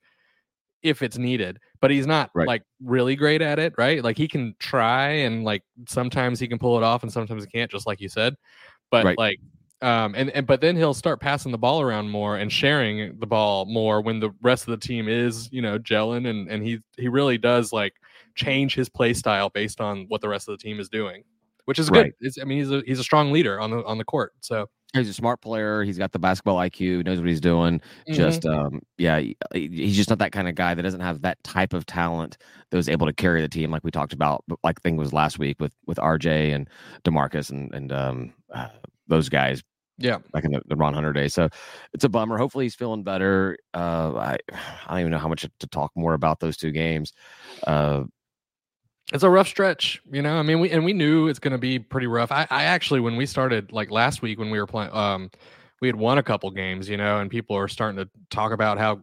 if 0.82 1.02
it's 1.02 1.18
needed. 1.18 1.58
But 1.80 1.90
he's 1.90 2.06
not 2.06 2.30
Right. 2.34 2.46
like 2.46 2.62
really 2.82 3.16
great 3.16 3.42
at 3.42 3.58
it, 3.58 3.74
right? 3.78 4.02
Like 4.02 4.16
he 4.16 4.28
can 4.28 4.54
try 4.58 5.08
and 5.10 5.44
like 5.44 5.62
sometimes 5.88 6.40
he 6.40 6.48
can 6.48 6.58
pull 6.58 6.76
it 6.78 6.82
off 6.82 7.02
and 7.02 7.12
sometimes 7.12 7.44
he 7.44 7.50
can't, 7.50 7.70
just 7.70 7.86
like 7.86 8.00
you 8.00 8.08
said. 8.08 8.36
But 8.90 9.04
Right. 9.04 9.18
like 9.18 9.38
um 9.82 10.14
and, 10.16 10.30
and 10.30 10.46
but 10.46 10.60
then 10.62 10.76
he'll 10.76 10.94
start 10.94 11.20
passing 11.20 11.52
the 11.52 11.58
ball 11.58 11.82
around 11.82 12.08
more 12.10 12.36
and 12.38 12.50
sharing 12.52 13.18
the 13.18 13.26
ball 13.26 13.66
more 13.66 14.00
when 14.00 14.20
the 14.20 14.30
rest 14.40 14.66
of 14.68 14.70
the 14.78 14.86
team 14.86 15.06
is 15.08 15.50
you 15.52 15.60
know 15.60 15.78
gelling 15.78 16.26
and 16.28 16.48
and 16.50 16.62
he 16.64 16.78
he 16.96 17.08
really 17.08 17.36
does 17.38 17.72
like 17.74 17.92
change 18.36 18.74
his 18.74 18.88
play 18.88 19.12
style 19.12 19.48
based 19.50 19.80
on 19.80 20.04
what 20.08 20.20
the 20.20 20.28
rest 20.28 20.48
of 20.48 20.52
the 20.56 20.62
team 20.62 20.78
is 20.78 20.88
doing 20.88 21.24
which 21.64 21.78
is 21.80 21.90
Right. 21.90 22.04
good 22.20 22.26
it's, 22.26 22.38
i 22.40 22.44
mean 22.44 22.58
he's 22.58 22.70
a 22.70 22.82
he's 22.86 22.98
a 23.00 23.04
strong 23.04 23.32
leader 23.32 23.58
on 23.60 23.70
the 23.70 23.84
on 23.84 23.98
the 23.98 24.04
court 24.04 24.32
so 24.40 24.68
he's 24.92 25.08
a 25.10 25.12
smart 25.12 25.42
player. 25.42 25.82
He's 25.82 25.98
got 25.98 26.12
the 26.12 26.18
basketball 26.18 26.56
IQ, 26.56 27.04
knows 27.04 27.18
what 27.18 27.28
he's 27.28 27.40
doing. 27.40 27.82
Mhm. 28.08 28.14
Just 28.14 28.46
um, 28.46 28.80
yeah, 28.96 29.18
he- 29.18 29.36
he's 29.52 29.94
just 29.96 30.08
not 30.08 30.20
that 30.20 30.32
kind 30.32 30.48
of 30.48 30.54
guy 30.54 30.72
that 30.74 30.80
doesn't 30.80 31.00
have 31.00 31.20
that 31.20 31.42
type 31.44 31.74
of 31.74 31.84
talent 31.84 32.38
that 32.70 32.76
was 32.78 32.88
able 32.88 33.06
to 33.06 33.12
carry 33.12 33.42
the 33.42 33.48
team 33.48 33.70
like 33.70 33.84
we 33.84 33.90
talked 33.90 34.14
about. 34.14 34.42
Like 34.64 34.80
thing 34.80 34.96
was 34.96 35.12
last 35.12 35.38
week 35.38 35.60
with 35.60 35.74
with 35.86 35.98
RJ 35.98 36.54
and 36.54 36.70
D'Marcus 37.04 37.50
and 37.50 37.74
and 37.74 37.92
um 37.92 38.32
uh, 38.54 38.68
those 39.06 39.28
guys 39.28 39.62
yeah 39.98 40.18
back 40.32 40.44
in 40.44 40.52
the, 40.52 40.62
the 40.66 40.76
Ron 40.76 40.94
Hunter 40.94 41.12
days. 41.12 41.34
So 41.34 41.50
it's 41.92 42.04
a 42.04 42.08
bummer. 42.08 42.38
Hopefully 42.38 42.64
he's 42.64 42.76
feeling 42.76 43.02
better. 43.02 43.58
Uh, 43.74 44.14
I 44.16 44.38
I 44.86 44.90
don't 44.92 45.00
even 45.00 45.10
know 45.12 45.18
how 45.18 45.28
much 45.28 45.44
to 45.58 45.66
talk 45.66 45.90
more 45.94 46.14
about 46.14 46.40
those 46.40 46.56
two 46.56 46.70
games. 46.70 47.12
Uh, 47.66 48.04
it's 49.12 49.22
a 49.22 49.30
rough 49.30 49.48
stretch 49.48 50.00
you 50.10 50.22
know? 50.22 50.36
I 50.36 50.42
mean 50.42 50.60
we 50.60 50.70
and 50.70 50.84
we 50.84 50.92
knew 50.92 51.28
it's 51.28 51.38
going 51.38 51.52
to 51.52 51.58
be 51.58 51.78
pretty 51.78 52.06
rough. 52.06 52.32
I, 52.32 52.46
I 52.50 52.64
actually 52.64 53.00
when 53.00 53.16
we 53.16 53.26
started 53.26 53.72
like 53.72 53.90
last 53.90 54.22
week 54.22 54.38
when 54.38 54.50
we 54.50 54.58
were 54.58 54.66
playing 54.66 54.92
um 54.92 55.30
we 55.80 55.88
had 55.88 55.96
won 55.96 56.18
a 56.18 56.22
couple 56.22 56.50
games 56.50 56.88
you 56.88 56.96
know 56.96 57.18
and 57.20 57.30
people 57.30 57.56
are 57.56 57.68
starting 57.68 57.96
to 57.98 58.08
talk 58.30 58.52
about 58.52 58.78
how 58.78 59.00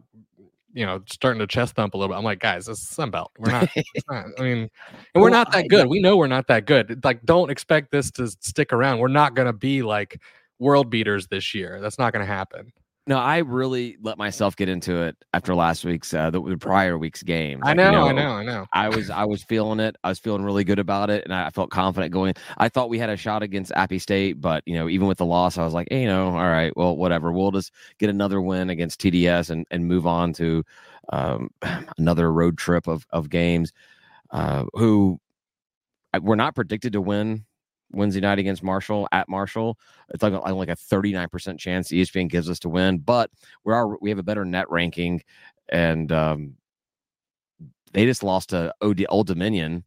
you 0.72 0.84
know 0.84 1.02
starting 1.08 1.38
to 1.38 1.46
chest 1.46 1.74
thump 1.76 1.94
a 1.94 1.96
little 1.96 2.12
bit. 2.14 2.18
I'm 2.18 2.24
like 2.24 2.40
guys 2.40 2.66
this 2.66 2.78
is 2.78 2.88
sun 2.88 3.10
belt. 3.10 3.30
We're 3.38 3.52
not, 3.52 3.68
not 4.10 4.26
i 4.38 4.42
mean 4.42 4.58
and 4.58 4.70
we're 5.14 5.22
Well, 5.22 5.30
not 5.30 5.52
that 5.52 5.68
good. 5.68 5.86
we 5.86 6.00
know 6.00 6.16
we're 6.16 6.26
not 6.26 6.48
that 6.48 6.66
good. 6.66 7.02
Like 7.04 7.24
don't 7.24 7.50
expect 7.50 7.90
this 7.92 8.10
to 8.12 8.28
stick 8.28 8.72
around. 8.72 8.98
We're 8.98 9.08
not 9.08 9.34
going 9.34 9.46
to 9.46 9.52
be 9.52 9.82
like 9.82 10.20
world 10.58 10.90
beaters 10.90 11.28
this 11.28 11.54
year. 11.54 11.80
That's 11.80 11.98
not 11.98 12.12
going 12.12 12.26
to 12.26 12.32
happen 12.32 12.72
no, 13.06 13.18
I 13.18 13.38
really 13.38 13.96
let 14.00 14.16
myself 14.16 14.56
get 14.56 14.68
into 14.68 15.02
it 15.02 15.16
after 15.34 15.54
last 15.54 15.84
week's 15.84 16.14
uh, 16.14 16.30
the, 16.30 16.40
the 16.42 16.56
prior 16.56 16.96
week's 16.96 17.22
game. 17.22 17.60
i 17.62 17.68
Like, 17.68 17.76
you 17.76 17.82
know 17.92 18.06
i 18.08 18.12
know 18.12 18.30
i 18.30 18.42
know 18.44 18.66
I 18.72 18.88
was 18.88 19.10
I 19.10 19.24
was 19.24 19.42
feeling 19.42 19.78
it. 19.80 19.96
I 20.02 20.08
was 20.08 20.18
feeling 20.18 20.42
really 20.42 20.64
good 20.64 20.78
about 20.78 21.10
it, 21.10 21.24
and 21.24 21.32
I 21.34 21.50
felt 21.50 21.70
confident 21.70 22.12
going. 22.12 22.34
I 22.58 22.68
thought 22.68 22.88
we 22.88 22.98
had 22.98 23.10
a 23.10 23.16
shot 23.16 23.42
against 23.42 23.72
Appy 23.72 23.98
State, 23.98 24.40
but 24.40 24.62
you 24.66 24.74
know, 24.74 24.88
even 24.88 25.06
with 25.06 25.18
the 25.18 25.26
loss, 25.26 25.58
I 25.58 25.64
was 25.64 25.74
like, 25.74 25.88
hey, 25.90 26.02
you 26.02 26.06
know, 26.08 26.28
all 26.28 26.32
right, 26.48 26.74
well, 26.76 26.96
whatever. 26.96 27.30
We'll 27.30 27.50
just 27.52 27.72
get 27.98 28.10
another 28.10 28.40
win 28.40 28.70
against 28.70 29.00
TDS 29.00 29.50
and 29.50 29.66
and 29.70 29.86
move 29.86 30.06
on 30.06 30.32
to 30.34 30.64
um, 31.12 31.50
another 31.98 32.32
road 32.32 32.56
trip 32.58 32.86
of 32.88 33.06
of 33.10 33.28
games. 33.28 33.72
Uh, 34.30 34.64
who 34.72 35.20
I- 36.12 36.18
we're 36.20 36.36
not 36.36 36.54
predicted 36.54 36.94
to 36.94 37.00
win 37.00 37.44
Wednesday 37.94 38.20
night 38.20 38.38
against 38.38 38.62
Marshall 38.62 39.08
at 39.12 39.28
Marshall. 39.28 39.78
It's 40.10 40.22
like 40.22 40.32
a, 40.32 40.38
like 40.38 40.68
a 40.68 40.76
39% 40.76 41.58
chance 41.58 41.88
ESPN 41.88 42.28
gives 42.28 42.50
us 42.50 42.58
to 42.60 42.68
win, 42.68 42.98
but 42.98 43.30
we 43.64 43.72
are 43.72 43.96
we 44.00 44.10
have 44.10 44.18
a 44.18 44.24
better 44.24 44.44
net 44.44 44.70
ranking 44.70 45.22
and 45.70 46.12
um 46.12 46.54
they 47.92 48.04
just 48.04 48.24
lost 48.24 48.50
to 48.50 48.74
OD, 48.82 49.06
Old 49.08 49.26
Dominion 49.26 49.84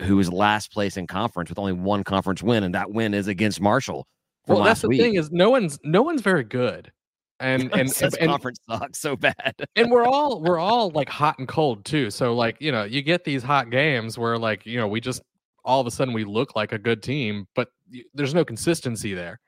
who 0.00 0.16
was 0.16 0.32
last 0.32 0.72
place 0.72 0.96
in 0.96 1.06
conference 1.06 1.50
with 1.50 1.58
only 1.58 1.72
one 1.72 2.04
conference 2.04 2.42
win 2.42 2.64
and 2.64 2.74
that 2.74 2.90
win 2.90 3.14
is 3.14 3.28
against 3.28 3.60
Marshall. 3.60 4.06
Well, 4.46 4.64
that's 4.64 4.80
the 4.80 4.88
week. 4.88 5.00
thing 5.00 5.14
is 5.14 5.30
no 5.30 5.50
one's 5.50 5.78
no 5.84 6.02
one's 6.02 6.22
very 6.22 6.44
good, 6.44 6.90
and 7.38 7.62
and 7.74 7.92
and, 8.02 8.30
conference 8.30 8.58
sucks 8.68 8.98
so 8.98 9.16
bad. 9.16 9.54
and 9.76 9.90
we're 9.90 10.06
all 10.06 10.40
we're 10.40 10.58
all 10.58 10.90
like 10.90 11.08
hot 11.08 11.38
and 11.38 11.46
cold 11.46 11.84
too. 11.84 12.10
So 12.10 12.34
like 12.34 12.56
you 12.60 12.72
know 12.72 12.84
you 12.84 13.02
get 13.02 13.24
these 13.24 13.42
hot 13.42 13.70
games 13.70 14.18
where 14.18 14.38
like 14.38 14.66
you 14.66 14.78
know 14.78 14.88
we 14.88 15.00
just 15.00 15.22
all 15.70 15.80
of 15.80 15.86
a 15.86 15.90
sudden 15.90 16.12
we 16.12 16.24
look 16.24 16.56
like 16.56 16.72
a 16.72 16.78
good 16.78 17.00
team, 17.00 17.46
but 17.54 17.68
there's 18.12 18.34
no 18.34 18.44
consistency 18.44 19.14
there, 19.14 19.38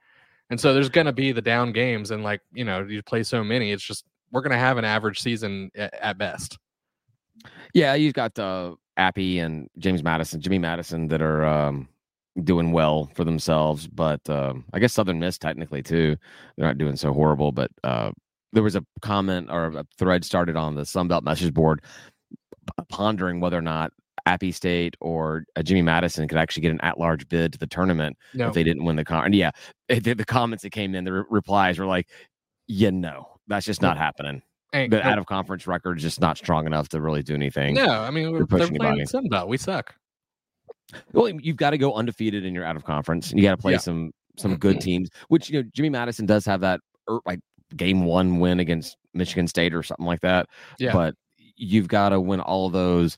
and 0.51 0.61
so 0.61 0.73
there's 0.73 0.89
gonna 0.89 1.13
be 1.13 1.33
the 1.33 1.43
down 1.43 1.73
games, 1.73 2.13
and 2.13 2.23
like 2.23 2.41
you 2.53 2.65
know 2.65 2.85
you 2.85 3.03
play 3.03 3.25
so 3.25 3.43
many, 3.43 3.73
it's 3.73 3.83
just 3.83 4.05
we're 4.31 4.41
gonna 4.41 4.57
have 4.57 4.79
an 4.79 4.85
average 4.85 5.21
season 5.21 5.71
at, 5.75 5.93
at 5.95 6.19
best. 6.19 6.59
Yeah, 7.75 7.95
you've 7.95 8.15
got 8.15 8.39
uh, 8.39 8.77
Appy 8.97 9.41
and 9.41 9.69
James 9.79 10.05
Madison, 10.05 10.41
Jimmy 10.41 10.61
Madison 10.61 11.09
that 11.09 11.23
are 11.23 11.45
um, 11.45 11.89
doing 12.45 12.71
well 12.71 13.11
for 13.17 13.25
themselves, 13.25 13.89
but 13.89 14.21
um, 14.31 14.65
I 14.73 14.79
guess 14.79 14.93
Southern 14.93 15.19
Miss 15.19 15.39
technically 15.39 15.83
too. 15.83 16.17
They're 16.57 16.67
not 16.69 16.79
doing 16.79 16.95
so 16.95 17.13
horrible, 17.13 17.51
but 17.51 17.73
uh, 17.83 18.13
there 18.53 18.63
was 18.63 18.77
a 18.77 18.85
comment 19.01 19.49
or 19.51 19.67
a 19.67 19.87
thread 19.99 20.25
started 20.25 20.57
on 20.57 20.77
the 20.77 20.83
Sunbelt 20.83 21.25
message 21.25 21.53
board 21.53 21.83
pondering 22.89 23.41
whether 23.41 23.59
or 23.59 23.63
not 23.63 23.93
Appy 24.27 24.53
State 24.53 24.97
or 25.01 25.45
uh, 25.57 25.63
Jimmy 25.63 25.83
Madison 25.83 26.29
could 26.29 26.39
actually 26.39 26.63
get 26.63 26.73
an 26.73 26.81
at-large 26.81 27.29
bid 27.29 27.53
to 27.55 27.59
the 27.59 27.67
tournament 27.67 28.17
No, 28.35 28.49
if 28.49 28.55
they 28.55 28.63
didn't 28.63 28.85
win 28.85 28.97
the 28.97 29.05
con. 29.05 29.33
Yeah, 29.33 29.51
the, 29.89 30.15
the 30.15 30.25
comments 30.25 30.63
that 30.63 30.71
came 30.71 30.95
in, 30.95 31.05
the 31.05 31.13
re- 31.13 31.25
replies 31.31 31.79
were 31.79 31.87
like, 31.87 32.09
"Yeah, 32.69 32.91
no, 32.91 33.29
that's 33.49 33.67
just 33.67 33.83
not 33.83 33.97
happening. 33.97 34.43
The 34.73 35.07
out 35.07 35.19
of 35.19 35.27
conference 35.27 35.67
record 35.67 35.99
is 35.99 36.03
just 36.03 36.21
not 36.21 36.39
strong 36.39 36.67
enough 36.67 36.89
to 36.91 37.01
really 37.01 37.23
do 37.23 37.35
anything." 37.35 37.75
no, 37.75 37.87
I 37.87 38.11
mean 38.11 38.31
we're, 38.31 38.39
they're 38.39 38.47
playing 38.47 38.77
anybody. 38.77 39.05
Sun 39.07 39.29
Belt. 39.29 39.49
We 39.49 39.57
suck. 39.59 39.95
Well, 41.13 41.29
you've 41.29 41.57
got 41.57 41.71
to 41.71 41.79
go 41.79 41.95
undefeated 41.95 42.45
in 42.45 42.55
your 42.55 42.65
out 42.65 42.77
of 42.77 42.85
conference, 42.85 43.31
and 43.31 43.41
you 43.41 43.47
got 43.47 43.53
to 43.57 43.61
play 43.61 43.73
Yeah. 43.73 43.79
some 43.79 44.13
some 44.39 44.57
good 44.57 44.81
teams. 44.81 45.09
Which 45.29 45.51
you 45.51 45.63
know, 45.63 45.69
Jimmy 45.75 45.91
Madison 45.91 46.27
does 46.27 46.45
have 46.47 46.61
that 46.61 46.81
er, 47.11 47.21
like 47.27 47.41
game 47.77 48.05
one 48.05 48.39
win 48.39 48.61
against 48.61 48.97
Michigan 49.15 49.47
State 49.49 49.75
or 49.75 49.83
something 49.83 50.07
like 50.07 50.21
that. 50.21 50.47
Yeah. 50.79 50.93
But 50.93 51.15
you've 51.57 51.89
got 51.89 52.11
to 52.11 52.21
win 52.21 52.41
all 52.41 52.67
of 52.67 52.73
those, 52.73 53.17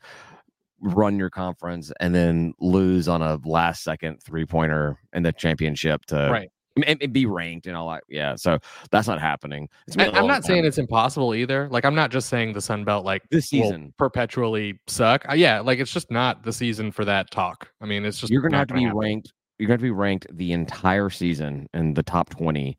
run 0.80 1.18
your 1.18 1.30
conference, 1.30 1.92
and 2.00 2.14
then 2.14 2.52
lose 2.60 3.08
on 3.08 3.22
a 3.22 3.38
last 3.44 3.82
second 3.82 4.22
three 4.22 4.44
pointer 4.46 4.98
in 5.12 5.22
the 5.22 5.32
championship 5.32 6.04
to 6.06 6.28
Right. 6.30 6.48
and, 6.86 7.00
and 7.00 7.12
be 7.12 7.24
ranked 7.26 7.66
and 7.66 7.76
all 7.76 7.88
that. 7.90 8.02
Yeah, 8.08 8.34
so 8.36 8.58
that's 8.90 9.06
not 9.08 9.20
happening. 9.20 9.68
I, 9.98 10.08
I'm 10.10 10.26
not 10.26 10.44
saying 10.44 10.64
it's 10.64 10.78
impossible 10.78 11.34
either. 11.34 11.68
Like 11.70 11.84
I'm 11.84 11.94
not 11.94 12.10
just 12.10 12.28
saying 12.28 12.52
the 12.52 12.60
Sun 12.60 12.84
Belt 12.84 13.04
like 13.04 13.22
this 13.30 13.50
will 13.52 13.62
season. 13.62 13.94
perpetually 13.98 14.78
suck. 14.88 15.24
Uh, 15.30 15.34
yeah, 15.34 15.60
like 15.60 15.78
it's 15.78 15.92
just 15.92 16.10
not 16.10 16.42
the 16.42 16.52
season 16.52 16.90
for 16.92 17.04
that 17.04 17.30
talk. 17.30 17.68
I 17.80 17.86
mean, 17.86 18.04
it's 18.04 18.18
just 18.18 18.32
you're 18.32 18.42
gonna 18.42 18.58
have 18.58 18.68
to 18.68 18.74
be 18.74 18.82
happen. 18.84 18.98
ranked. 18.98 19.32
You're 19.58 19.68
gonna 19.68 19.74
have 19.74 19.80
to 19.80 19.84
be 19.84 19.90
ranked 19.92 20.26
the 20.32 20.52
entire 20.52 21.08
season 21.10 21.68
in 21.72 21.94
the 21.94 22.02
top 22.02 22.28
twenty, 22.30 22.76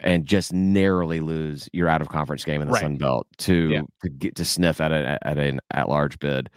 and 0.00 0.26
just 0.26 0.52
narrowly 0.52 1.20
lose 1.20 1.70
your 1.72 1.88
out 1.88 2.02
of 2.02 2.08
conference 2.10 2.44
game 2.44 2.60
in 2.60 2.68
the 2.68 2.74
Right. 2.74 2.82
Sun 2.82 2.98
Belt 2.98 3.26
to 3.38 3.70
Yeah. 3.70 3.80
to 4.02 4.10
get 4.10 4.34
to 4.36 4.44
sniff 4.44 4.80
at 4.82 4.92
a 4.92 5.18
at 5.26 5.38
an 5.38 5.58
at 5.70 5.88
large 5.88 6.18
bid. 6.18 6.50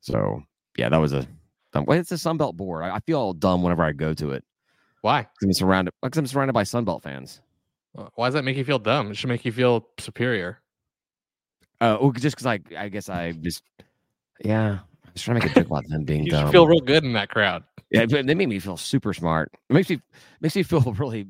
So 0.00 0.42
yeah, 0.76 0.88
that 0.88 0.98
was 0.98 1.12
a. 1.12 1.26
dumb- 1.72 1.86
it's 1.88 2.12
a 2.12 2.18
Sun 2.18 2.36
Belt 2.38 2.56
board. 2.56 2.84
I, 2.84 2.96
I 2.96 3.00
feel 3.00 3.18
all 3.18 3.32
dumb 3.32 3.62
whenever 3.62 3.82
I 3.82 3.92
go 3.92 4.14
to 4.14 4.30
it 4.32 4.44
Why? 5.02 5.26
I'm 5.42 5.52
surrounded. 5.52 5.92
Because 6.02 6.18
I'm 6.18 6.26
surrounded 6.26 6.52
by 6.52 6.62
Sun 6.62 6.84
Belt 6.84 7.02
fans. 7.02 7.40
Why 8.14 8.26
does 8.28 8.34
that 8.34 8.44
make 8.44 8.56
you 8.58 8.64
feel 8.64 8.78
dumb? 8.78 9.10
It 9.10 9.16
should 9.16 9.28
make 9.28 9.44
you 9.44 9.52
feel 9.52 9.88
superior. 9.98 10.60
Uh, 11.80 11.96
well, 12.00 12.10
just 12.12 12.36
because 12.36 12.46
I 12.46 12.58
I 12.78 12.88
guess 12.88 13.08
I 13.08 13.32
just 13.32 13.62
yeah. 14.44 14.78
I 15.04 15.08
was 15.12 15.22
trying 15.22 15.40
to 15.40 15.46
make 15.46 15.56
a 15.56 15.60
joke 15.60 15.66
about 15.68 15.88
them 15.88 16.04
being 16.04 16.24
You 16.26 16.30
dumb. 16.32 16.52
feel 16.52 16.66
real 16.66 16.80
good 16.80 17.04
in 17.04 17.14
that 17.14 17.30
crowd. 17.30 17.64
Yeah, 17.90 18.04
they 18.04 18.22
make 18.34 18.48
me 18.48 18.58
feel 18.58 18.76
super 18.76 19.14
smart. 19.14 19.50
It 19.70 19.72
makes 19.72 19.88
me 19.88 20.00
makes 20.40 20.56
me 20.56 20.62
feel 20.62 20.80
really 20.98 21.26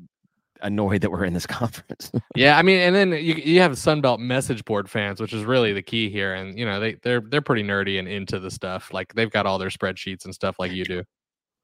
annoyed 0.61 1.01
that 1.01 1.11
we're 1.11 1.25
in 1.25 1.33
this 1.33 1.45
conference. 1.47 2.11
Yeah, 2.35 2.57
I 2.57 2.61
mean, 2.61 2.79
and 2.79 2.95
then 2.95 3.11
you 3.11 3.35
you 3.35 3.61
have 3.61 3.77
Sun 3.77 4.01
Belt 4.01 4.19
message 4.19 4.65
board 4.65 4.89
fans, 4.89 5.19
which 5.19 5.33
is 5.33 5.43
really 5.43 5.73
the 5.73 5.81
key 5.81 6.09
here. 6.09 6.33
And 6.33 6.57
you 6.57 6.65
know, 6.65 6.79
they 6.79 6.95
they're 6.95 7.21
they're 7.21 7.41
pretty 7.41 7.63
nerdy 7.63 7.99
and 7.99 8.07
into 8.07 8.39
the 8.39 8.51
stuff. 8.51 8.93
Like 8.93 9.13
they've 9.13 9.31
got 9.31 9.45
all 9.45 9.57
their 9.57 9.69
spreadsheets 9.69 10.25
and 10.25 10.33
stuff 10.33 10.57
like 10.59 10.71
you 10.71 10.85
do. 10.85 11.03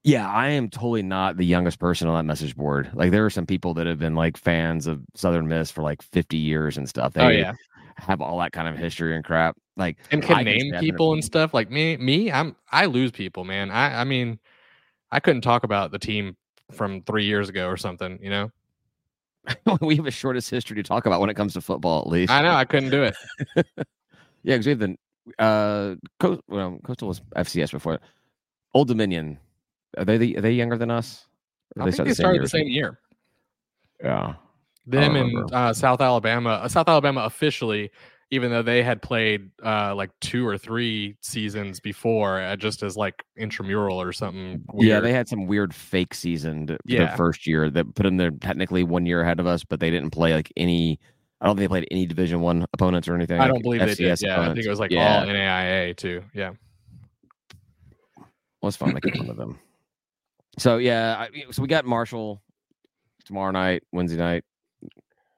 yeah, 0.04 0.30
I 0.30 0.50
am 0.50 0.70
totally 0.70 1.04
not 1.04 1.38
the 1.38 1.46
youngest 1.46 1.80
person 1.80 2.08
on 2.08 2.16
that 2.16 2.24
message 2.24 2.56
board. 2.56 2.90
Like 2.94 3.12
there 3.12 3.26
are 3.26 3.30
some 3.30 3.46
people 3.46 3.74
that 3.76 3.88
have 3.88 4.00
been 4.00 4.16
like 4.16 4.38
fans 4.38 4.86
of 4.88 5.02
Southern 5.16 5.48
Miss 5.48 5.72
for 5.72 5.82
like 5.82 6.02
50 6.02 6.38
years 6.38 6.78
and 6.78 6.88
stuff. 6.90 7.14
Oh, 7.16 7.20
they 7.22 7.26
oh 7.26 7.30
yeah, 7.30 7.54
have 7.98 8.22
all 8.22 8.40
that 8.40 8.52
kind 8.52 8.68
of 8.68 8.78
history 8.78 9.16
and 9.16 9.24
crap. 9.24 9.56
Like 9.78 9.98
and 10.12 10.22
can 10.22 10.38
I 10.38 10.44
name 10.44 10.74
people 10.80 11.14
and 11.14 11.24
stuff. 11.24 11.54
Like 11.54 11.72
me, 11.72 11.98
me, 11.98 12.32
I'm 12.32 12.56
I 12.72 12.86
lose 12.86 13.12
people, 13.12 13.44
man. 13.44 13.72
I 13.72 14.02
I 14.02 14.04
mean, 14.04 14.40
I 15.12 15.20
couldn't 15.20 15.42
talk 15.42 15.64
about 15.64 15.92
the 15.92 16.00
team 16.00 16.36
from 16.72 17.02
three 17.04 17.26
years 17.26 17.50
ago 17.50 17.68
or 17.68 17.78
something. 17.78 18.20
You 18.22 18.30
know, 18.30 18.52
we 19.82 19.96
have 19.96 20.06
the 20.06 20.12
shortest 20.12 20.50
history 20.50 20.76
to 20.76 20.84
talk 20.84 21.06
about 21.06 21.20
when 21.20 21.30
it 21.30 21.36
comes 21.36 21.54
to 21.54 21.62
football, 21.62 22.02
at 22.02 22.08
least. 22.08 22.32
I 22.32 22.42
know 22.42 22.52
I 22.52 22.66
couldn't 22.66 22.92
do 22.92 23.04
it. 23.04 23.16
Yeah, 24.46 24.58
because 24.58 24.66
we 24.66 24.70
have 24.72 24.80
the 24.80 24.98
uh, 25.40 25.96
Co- 26.20 26.42
well, 26.50 26.78
Coastal 26.84 27.08
was 27.08 27.22
FCS 27.36 27.72
before. 27.72 28.00
Old 28.74 28.90
Dominion, 28.90 29.40
are 29.98 30.06
they 30.06 30.18
the, 30.18 30.38
are 30.38 30.42
they 30.42 30.52
younger 30.52 30.78
than 30.78 30.92
us? 30.92 31.28
Or 31.76 31.84
I 31.84 31.86
think 31.86 31.96
start 31.96 32.08
they 32.10 32.14
started 32.14 32.44
the 32.44 32.50
same 32.50 32.68
year. 32.68 33.00
Yeah. 34.04 34.36
Them 34.86 35.16
and 35.16 35.54
uh, 35.54 35.72
South 35.72 36.02
Alabama. 36.02 36.50
Uh, 36.50 36.68
South 36.68 36.90
Alabama 36.90 37.22
officially, 37.22 37.90
even 38.34 38.50
though 38.50 38.64
they 38.64 38.82
had 38.82 39.00
played 39.02 39.52
uh, 39.64 39.94
like 39.94 40.10
two 40.20 40.48
or 40.48 40.58
three 40.58 41.16
seasons 41.22 41.80
before, 41.80 42.42
uh, 42.42 42.56
just 42.56 42.82
as 42.82 42.98
like 42.98 43.24
intramural 43.38 44.02
or 44.02 44.12
something. 44.12 44.64
Weird. 44.74 44.90
Yeah, 44.90 45.00
they 45.00 45.14
had 45.14 45.28
some 45.28 45.46
weird 45.46 45.74
fake 45.74 46.16
season 46.16 46.66
to, 46.68 46.78
Yeah. 46.86 47.06
their 47.06 47.18
first 47.18 47.46
year 47.46 47.70
that 47.70 47.94
put 47.94 48.04
them 48.04 48.18
there 48.18 48.32
technically 48.32 48.84
one 48.84 49.06
year 49.06 49.22
ahead 49.22 49.40
of 49.40 49.46
us, 49.46 49.64
but 49.64 49.80
they 49.80 49.92
didn't 49.92 50.10
play 50.10 50.34
like 50.34 50.52
any. 50.58 51.00
I 51.42 51.46
don't 51.46 51.56
think 51.58 51.66
they 51.66 51.74
played 51.74 51.88
any 51.92 52.06
Division 52.08 52.42
One 52.42 52.66
opponents 52.74 53.08
or 53.08 53.14
anything. 53.16 53.40
I 53.40 53.48
don't 53.48 53.62
believe 53.62 53.82
they 53.82 53.94
did. 53.94 53.98
FCS 54.00 54.24
Yeah, 54.24 54.42
I 54.42 54.54
think 54.54 54.66
it 54.66 54.70
was 54.70 54.80
like 54.80 54.92
Yeah. 54.92 55.20
all 55.20 55.26
NAIA 55.28 55.96
too. 55.96 56.24
Yeah. 56.34 56.54
Well, 58.62 58.70
it's 58.70 58.78
fun 58.78 58.94
making 58.94 59.14
fun 59.16 59.30
of 59.30 59.38
them. 59.38 59.60
So 60.58 60.78
yeah, 60.78 61.16
I, 61.20 61.52
so 61.52 61.62
we 61.62 61.68
got 61.68 61.86
Marshall 61.86 62.42
tomorrow 63.26 63.52
night, 63.52 63.84
Wednesday 63.92 64.18
night, 64.18 64.44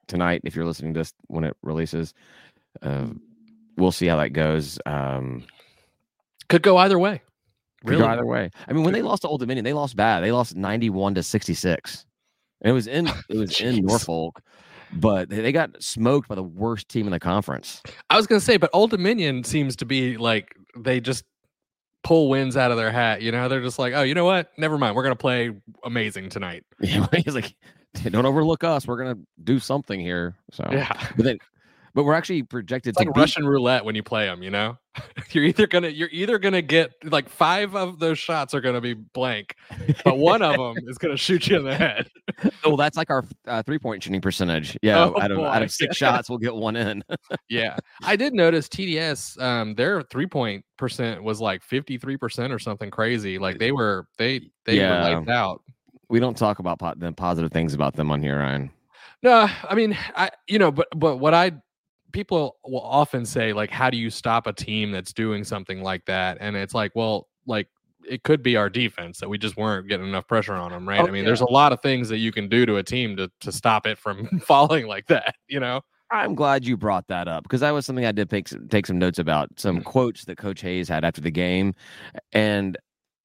tonight. 0.07 0.41
If 0.43 0.55
you're 0.55 0.65
listening 0.65 0.93
to 0.93 0.99
this 0.99 1.13
when 1.27 1.43
it 1.43 1.55
releases, 1.63 2.13
uh, 2.81 3.07
we'll 3.77 3.91
see 3.91 4.07
how 4.07 4.17
that 4.17 4.29
goes. 4.29 4.79
Um, 4.85 5.45
Could 6.49 6.61
go 6.61 6.77
either 6.77 6.99
way. 6.99 7.21
could 7.85 7.93
go 7.97 7.99
Really? 7.99 8.09
either 8.13 8.25
way. 8.25 8.49
I 8.67 8.73
mean, 8.73 8.83
when 8.83 8.93
they 8.93 9.01
lost 9.01 9.21
to 9.23 9.27
Old 9.27 9.39
Dominion, 9.41 9.63
they 9.65 9.73
lost 9.73 9.95
bad. 9.95 10.23
They 10.23 10.31
lost 10.31 10.55
91 10.55 11.15
to 11.15 11.23
66, 11.23 12.05
and 12.61 12.69
it 12.71 12.73
was 12.73 12.87
in 12.87 13.07
it 13.29 13.37
was 13.37 13.59
in 13.61 13.77
Norfolk, 13.85 14.41
but 14.93 15.29
they, 15.29 15.41
they 15.41 15.51
got 15.51 15.81
smoked 15.81 16.27
by 16.27 16.35
the 16.35 16.43
worst 16.43 16.89
team 16.89 17.05
in 17.07 17.11
the 17.11 17.19
conference. 17.19 17.81
I 18.09 18.17
was 18.17 18.27
gonna 18.27 18.41
say, 18.41 18.57
but 18.57 18.69
Old 18.73 18.91
Dominion 18.91 19.43
seems 19.43 19.75
to 19.77 19.85
be 19.85 20.17
like 20.17 20.55
they 20.77 20.99
just 20.99 21.23
pull 22.03 22.29
wins 22.29 22.55
out 22.55 22.69
of 22.71 22.77
their 22.77 22.91
hat. 22.91 23.21
You 23.23 23.31
know, 23.31 23.49
they're 23.49 23.61
just 23.63 23.79
like, 23.79 23.93
oh, 23.95 24.03
you 24.03 24.13
know 24.13 24.25
what? 24.25 24.51
Never 24.57 24.77
mind. 24.77 24.95
We're 24.95 25.03
gonna 25.03 25.15
play 25.15 25.51
amazing 25.83 26.29
tonight. 26.29 26.63
Yeah, 26.79 27.07
he's 27.13 27.33
like, 27.35 27.55
don't 28.09 28.25
overlook 28.25 28.63
us. 28.63 28.85
We're 28.87 28.97
gonna 28.97 29.17
do 29.43 29.57
something 29.59 29.99
here. 29.99 30.35
So 30.51 30.67
Yeah. 30.71 30.89
but 31.15 31.25
then, 31.25 31.37
but 31.95 32.03
we're 32.03 32.13
actually 32.13 32.43
projected 32.43 32.91
It's 32.91 32.97
to 32.99 33.05
like 33.07 33.15
beat- 33.15 33.19
Russian 33.21 33.47
roulette 33.47 33.83
when 33.83 33.95
you 33.95 34.03
play 34.03 34.25
them, 34.27 34.43
you 34.43 34.51
know. 34.51 34.77
you're 35.31 35.43
either 35.43 35.65
gonna 35.67 35.89
you're 35.89 36.07
either 36.11 36.37
gonna 36.39 36.61
get 36.61 36.91
like 37.03 37.27
five 37.27 37.75
of 37.75 37.99
those 37.99 38.17
shots 38.19 38.53
are 38.53 38.61
gonna 38.61 38.79
be 38.79 38.93
blank, 38.93 39.55
but 40.05 40.17
one 40.17 40.41
of 40.41 40.55
them 40.55 40.87
is 40.87 40.97
gonna 40.97 41.17
shoot 41.17 41.47
you 41.47 41.57
in 41.57 41.65
the 41.65 41.75
head. 41.75 42.07
Oh, 42.63 42.75
that's 42.75 42.97
like 42.97 43.09
our 43.11 43.23
uh, 43.47 43.61
three 43.63 43.77
point 43.79 44.01
shooting 44.03 44.19
percentage. 44.21 44.77
Yeah, 44.81 45.05
Oh, 45.05 45.21
out 45.21 45.31
of 45.31 45.39
out 45.39 45.61
of 45.61 45.71
six 45.71 45.95
shots, 46.01 46.29
we'll 46.29 46.39
get 46.39 46.55
one 46.55 46.75
in. 46.75 47.03
Yeah, 47.49 47.77
I 48.03 48.15
did 48.15 48.33
notice 48.33 48.67
TDS. 48.67 49.39
Um, 49.41 49.75
their 49.75 50.01
three 50.01 50.25
point 50.27 50.65
percent 50.77 51.23
was 51.23 51.39
like 51.39 51.61
fifty 51.63 51.97
three 51.97 52.17
percent 52.17 52.51
or 52.51 52.59
something 52.59 52.89
crazy. 52.89 53.37
Like 53.37 53.59
they 53.59 53.71
were 53.71 54.07
they 54.17 54.49
they 54.65 54.77
Yeah. 54.77 55.09
were 55.09 55.15
lights 55.17 55.29
out. 55.29 55.61
we 56.09 56.19
don't 56.19 56.35
talk 56.37 56.59
about 56.59 56.79
po- 56.79 56.93
the 56.97 57.11
positive 57.11 57.51
things 57.51 57.73
about 57.73 57.95
them 57.95 58.09
on 58.11 58.21
here, 58.21 58.39
Ryan. 58.39 58.71
No, 59.21 59.47
I 59.69 59.75
mean, 59.75 59.97
I 60.15 60.29
you 60.47 60.57
know, 60.59 60.71
but 60.71 60.87
but 60.95 61.17
what 61.17 61.33
I 61.33 61.51
people 62.15 62.55
will 62.63 62.79
often 62.79 63.25
say 63.25 63.51
like, 63.51 63.69
how 63.69 63.89
do 63.89 63.97
you 63.97 64.09
stop 64.09 64.47
a 64.47 64.53
team 64.53 64.89
that's 64.89 65.11
doing 65.11 65.43
something 65.43 65.83
like 65.83 66.05
that? 66.05 66.37
And 66.39 66.55
it's 66.55 66.73
like, 66.73 66.93
well, 66.95 67.27
like 67.45 67.67
it 68.07 68.23
could 68.23 68.41
be 68.41 68.55
our 68.55 68.69
defense 68.69 69.19
that 69.19 69.27
we 69.27 69.37
just 69.37 69.57
weren't 69.57 69.89
getting 69.89 70.07
enough 70.07 70.25
pressure 70.25 70.53
on 70.53 70.71
them, 70.71 70.87
right? 70.87 71.01
Oh, 71.01 71.07
I 71.07 71.11
mean, 71.11 71.25
there's 71.25 71.41
a 71.41 71.51
lot 71.51 71.73
of 71.73 71.81
things 71.81 72.07
that 72.07 72.19
you 72.19 72.31
can 72.31 72.47
do 72.47 72.65
to 72.65 72.77
a 72.77 72.83
team 72.83 73.17
to 73.17 73.29
to 73.41 73.51
stop 73.51 73.85
it 73.85 73.97
from 73.97 74.27
falling 74.39 74.87
like 74.87 75.07
that. 75.07 75.35
You 75.49 75.59
know? 75.59 75.81
I'm 76.09 76.35
glad 76.35 76.63
you 76.63 76.77
brought 76.77 77.05
that 77.09 77.27
up 77.27 77.43
because 77.43 77.59
that 77.59 77.71
was 77.71 77.85
something 77.85 78.05
I 78.05 78.13
did 78.13 78.29
take 78.29 78.47
some, 78.47 78.69
take 78.69 78.85
some 78.85 78.97
notes 78.97 79.19
about. 79.19 79.49
Some 79.57 79.81
quotes 79.81 80.23
that 80.25 80.37
Coach 80.37 80.61
Hayes 80.61 80.87
had 80.87 81.03
after 81.03 81.19
the 81.19 81.31
game, 81.31 81.73
and 82.31 82.77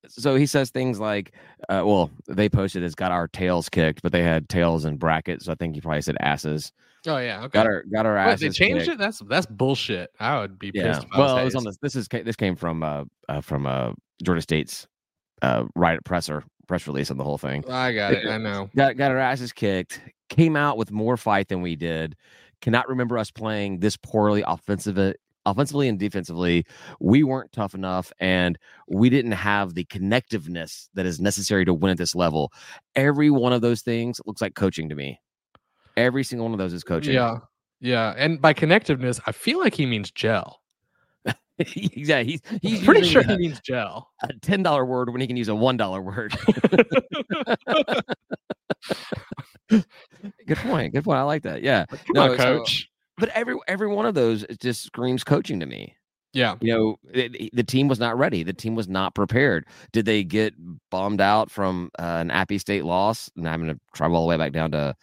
so 0.09 0.35
he 0.35 0.47
says 0.47 0.71
things 0.71 0.99
like, 0.99 1.33
uh, 1.69 1.83
well, 1.85 2.11
they 2.27 2.49
posted 2.49 2.83
it's 2.83 2.97
got 2.97 3.13
our 3.13 3.29
tails 3.29 3.69
kicked, 3.69 4.03
but 4.03 4.11
they 4.11 4.25
had 4.25 4.49
tails 4.49 4.85
in 4.85 4.97
brackets. 4.97 5.45
So 5.45 5.53
I 5.53 5.55
think 5.55 5.77
he 5.77 5.81
probably 5.81 6.03
said 6.03 6.17
asses. 6.19 6.73
Oh 7.07 7.17
yeah, 7.19 7.45
okay. 7.45 7.51
Got 7.51 7.67
our 7.67 7.83
got 7.93 8.07
our 8.07 8.17
asses. 8.17 8.41
they 8.41 8.49
changed 8.51 8.87
kicked. 8.87 8.95
it. 8.95 8.99
That's 8.99 9.21
that's 9.21 9.47
bullshit. 9.47 10.11
I 10.21 10.41
would 10.41 10.59
be 10.59 10.71
Yeah. 10.75 10.89
pissed. 10.89 11.05
If 11.05 11.13
I 11.13 11.19
Well, 11.19 11.39
it 11.39 11.45
was 11.45 11.55
on 11.55 11.65
this. 11.65 11.77
This 11.81 11.97
is 11.97 12.09
this 12.09 12.37
came 12.37 12.57
from 12.57 12.83
uh, 12.83 13.05
uh 13.29 13.41
from 13.41 13.67
uh 13.67 13.93
Georgia 14.23 14.43
State's 14.43 14.87
uh 15.43 15.65
right 15.75 16.03
presser 16.05 16.45
press 16.69 16.87
release 16.87 17.11
on 17.11 17.17
the 17.17 17.25
whole 17.25 17.39
thing. 17.39 17.65
I 17.71 17.93
got 17.93 18.13
it. 18.13 18.27
I 18.27 18.39
know. 18.39 18.71
Got 18.77 18.97
got 18.97 19.11
our 19.11 19.19
asses 19.19 19.53
kicked. 19.53 20.01
Came 20.29 20.57
out 20.57 20.77
with 20.77 20.93
more 20.93 21.17
fight 21.17 21.49
than 21.49 21.63
we 21.63 21.75
did. 21.75 22.17
Cannot 22.61 22.89
remember 22.89 23.17
us 23.19 23.31
playing 23.31 23.81
this 23.81 23.97
poorly 23.97 24.45
offensive 24.47 25.15
offensively 25.47 25.89
and 25.89 25.99
defensively. 25.99 26.65
We 27.01 27.25
weren't 27.25 27.51
tough 27.53 27.75
enough 27.75 28.13
and 28.21 28.59
we 28.89 29.09
didn't 29.11 29.33
have 29.33 29.75
the 29.75 29.85
connectiveness 29.85 30.89
that 30.95 31.07
is 31.07 31.21
necessary 31.21 31.65
to 31.65 31.75
win 31.75 31.91
at 31.91 31.99
this 31.99 32.15
level. 32.15 32.53
Every 32.95 33.31
one 33.31 33.53
of 33.53 33.63
those 33.63 33.81
things 33.83 34.21
looks 34.27 34.43
like 34.43 34.55
coaching 34.55 34.89
to 34.91 34.95
me. 34.95 35.19
Every 35.97 36.25
single 36.25 36.45
one 36.47 36.53
of 36.53 36.59
those 36.59 36.73
is 36.73 36.85
coaching. 36.85 37.15
Yeah, 37.15 37.39
yeah. 37.81 38.15
And 38.17 38.41
by 38.41 38.55
connectiveness, 38.55 39.21
I 39.27 39.33
feel 39.33 39.59
like 39.59 39.75
he 39.75 39.87
means 39.87 40.11
gel. 40.11 40.61
yeah, 41.59 42.23
he's 42.23 42.41
he's 42.63 42.83
Pretty 42.85 43.07
sure 43.07 43.21
a- 43.23 43.27
he 43.33 43.37
means 43.37 43.61
gel. 43.61 44.09
a 44.23 44.33
ten 44.41 44.63
dollar 44.63 44.85
word 44.87 45.11
when 45.11 45.21
he 45.21 45.27
can 45.27 45.37
use 45.37 45.49
a 45.49 45.55
one 45.55 45.77
dollar 45.77 46.01
word. 46.01 46.35
good 49.69 50.59
point. 50.59 50.93
Good 50.95 51.05
point. 51.05 51.19
I 51.19 51.23
like 51.23 51.43
that. 51.43 51.63
Yeah. 51.63 51.85
Come 51.87 51.99
No, 52.15 52.23
on, 52.33 52.39
so- 52.39 52.59
coach. 52.59 52.89
But 53.19 53.29
every 53.31 53.55
every 53.69 53.89
one 53.89 54.07
of 54.07 54.15
those 54.15 54.47
just 54.61 54.83
screams 54.83 55.23
coaching 55.25 55.61
to 55.61 55.67
me. 55.67 55.95
yeah. 56.33 56.55
You 56.63 56.73
know, 56.73 56.97
it, 57.13 57.51
the 57.55 57.63
team 57.63 57.87
was 57.87 58.01
not 58.01 58.17
ready. 58.17 58.43
The 58.43 58.55
team 58.55 58.75
was 58.75 58.89
not 58.89 59.15
prepared. 59.15 59.67
Did 59.93 60.07
they 60.07 60.25
get 60.25 60.55
bombed 60.91 61.21
out 61.21 61.51
from 61.51 61.91
uh, 61.99 62.03
an 62.21 62.31
Appy 62.31 62.57
State 62.57 62.87
loss 62.87 63.31
and 63.37 63.47
I'm 63.47 63.63
going 63.63 63.75
to 63.75 63.81
travel 63.95 64.17
all 64.17 64.23
the 64.23 64.29
way 64.29 64.39
back 64.39 64.53
down 64.53 64.71
to 64.71 64.97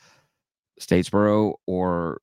Statesboro, 0.79 1.55
or 1.65 2.21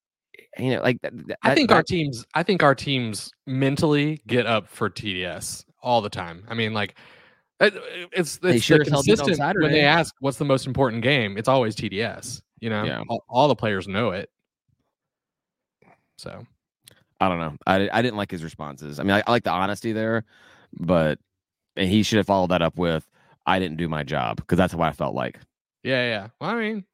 you 0.59 0.71
know, 0.77 0.83
like 0.83 1.01
that, 1.03 1.13
I 1.43 1.49
that- 1.51 1.55
think 1.57 1.73
our 1.73 1.83
teams. 1.83 2.25
I 2.35 2.43
think 2.43 2.63
our 2.63 2.75
teams 2.75 3.31
mentally 3.47 4.21
get 4.27 4.47
up 4.47 4.69
for 4.69 4.89
TDS 4.89 5.65
all 5.83 6.01
the 6.01 6.09
time. 6.11 6.45
I 6.49 6.55
mean, 6.55 6.73
like 6.75 6.97
it- 7.61 7.75
it's 8.13 8.39
They 8.39 8.57
it's 8.57 8.65
sure 8.65 8.79
the 8.79 8.85
as 8.85 8.91
hell 8.91 9.03
did 9.03 9.21
on 9.21 9.27
consistent 9.27 9.61
when 9.63 9.73
they 9.73 9.83
ask 9.83 10.15
what's 10.21 10.39
the 10.39 10.45
most 10.45 10.67
important 10.67 11.03
game. 11.03 11.37
It's 11.37 11.49
always 11.49 11.75
TDS. 11.75 12.41
You 12.61 12.71
know, 12.71 12.85
Yeah. 12.85 13.03
all, 13.09 13.25
all 13.29 13.49
the 13.49 13.57
players 13.57 13.87
know 13.89 14.11
it. 14.11 14.31
So 16.19 16.47
I 17.21 17.29
don't 17.29 17.39
know. 17.41 17.57
I, 17.67 17.89
I 17.93 18.03
didn't 18.03 18.17
like 18.17 18.31
his 18.31 18.45
responses. 18.45 18.99
I 19.01 19.03
mean, 19.03 19.13
I, 19.13 19.23
I 19.27 19.31
like 19.31 19.45
the 19.45 19.51
honesty 19.51 19.93
there, 19.93 20.25
but 20.79 21.19
and 21.77 21.89
he 21.89 22.03
should 22.03 22.19
have 22.19 22.27
followed 22.27 22.51
that 22.51 22.63
up 22.63 22.79
with, 22.79 23.07
"I 23.47 23.59
didn't 23.59 23.79
do 23.79 23.89
my 23.89 24.03
job," 24.05 24.37
because 24.37 24.59
that's 24.59 24.75
what 24.75 24.89
I 24.89 24.93
felt 24.93 25.15
like. 25.15 25.39
yeah, 25.83 26.07
yeah. 26.09 26.29
Well, 26.41 26.51
I 26.51 26.55
mean, 26.61 26.85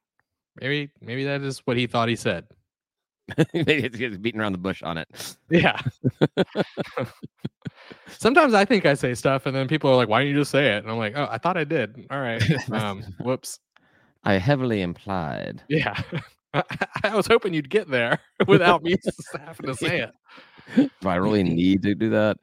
maybe 0.59 0.91
maybe 1.01 1.23
that 1.25 1.41
is 1.41 1.59
what 1.65 1.77
he 1.77 1.87
thought 1.87 2.09
he 2.09 2.15
said. 2.15 2.45
Maybe 3.53 3.85
it's 3.85 4.17
beating 4.17 4.41
around 4.41 4.51
the 4.51 4.57
bush 4.57 4.81
on 4.83 4.97
it. 4.97 5.07
Yeah. 5.49 5.79
Sometimes 8.07 8.53
I 8.53 8.65
think 8.65 8.85
I 8.85 8.93
say 8.93 9.13
stuff, 9.13 9.45
and 9.45 9.55
then 9.55 9.67
people 9.67 9.89
are 9.89 9.95
like, 9.95 10.09
"Why 10.09 10.19
didn't 10.19 10.35
you 10.35 10.41
just 10.41 10.51
say 10.51 10.75
it?" 10.75 10.83
And 10.83 10.91
I'm 10.91 10.97
like, 10.97 11.13
"Oh, 11.15 11.27
I 11.29 11.37
thought 11.37 11.57
I 11.57 11.63
did." 11.63 12.07
All 12.11 12.19
right. 12.19 12.43
Um, 12.71 13.03
whoops. 13.21 13.59
I 14.23 14.33
heavily 14.33 14.81
implied. 14.81 15.63
Yeah. 15.69 15.99
I, 16.53 16.63
I 17.03 17.15
was 17.15 17.27
hoping 17.27 17.53
you'd 17.53 17.69
get 17.69 17.89
there 17.89 18.19
without 18.47 18.83
me 18.83 18.95
having 19.33 19.67
to 19.67 19.75
say 19.75 20.01
it. 20.01 20.91
Do 21.01 21.09
I 21.09 21.15
really 21.15 21.43
need 21.43 21.81
to 21.83 21.95
do 21.95 22.09
that? 22.09 22.37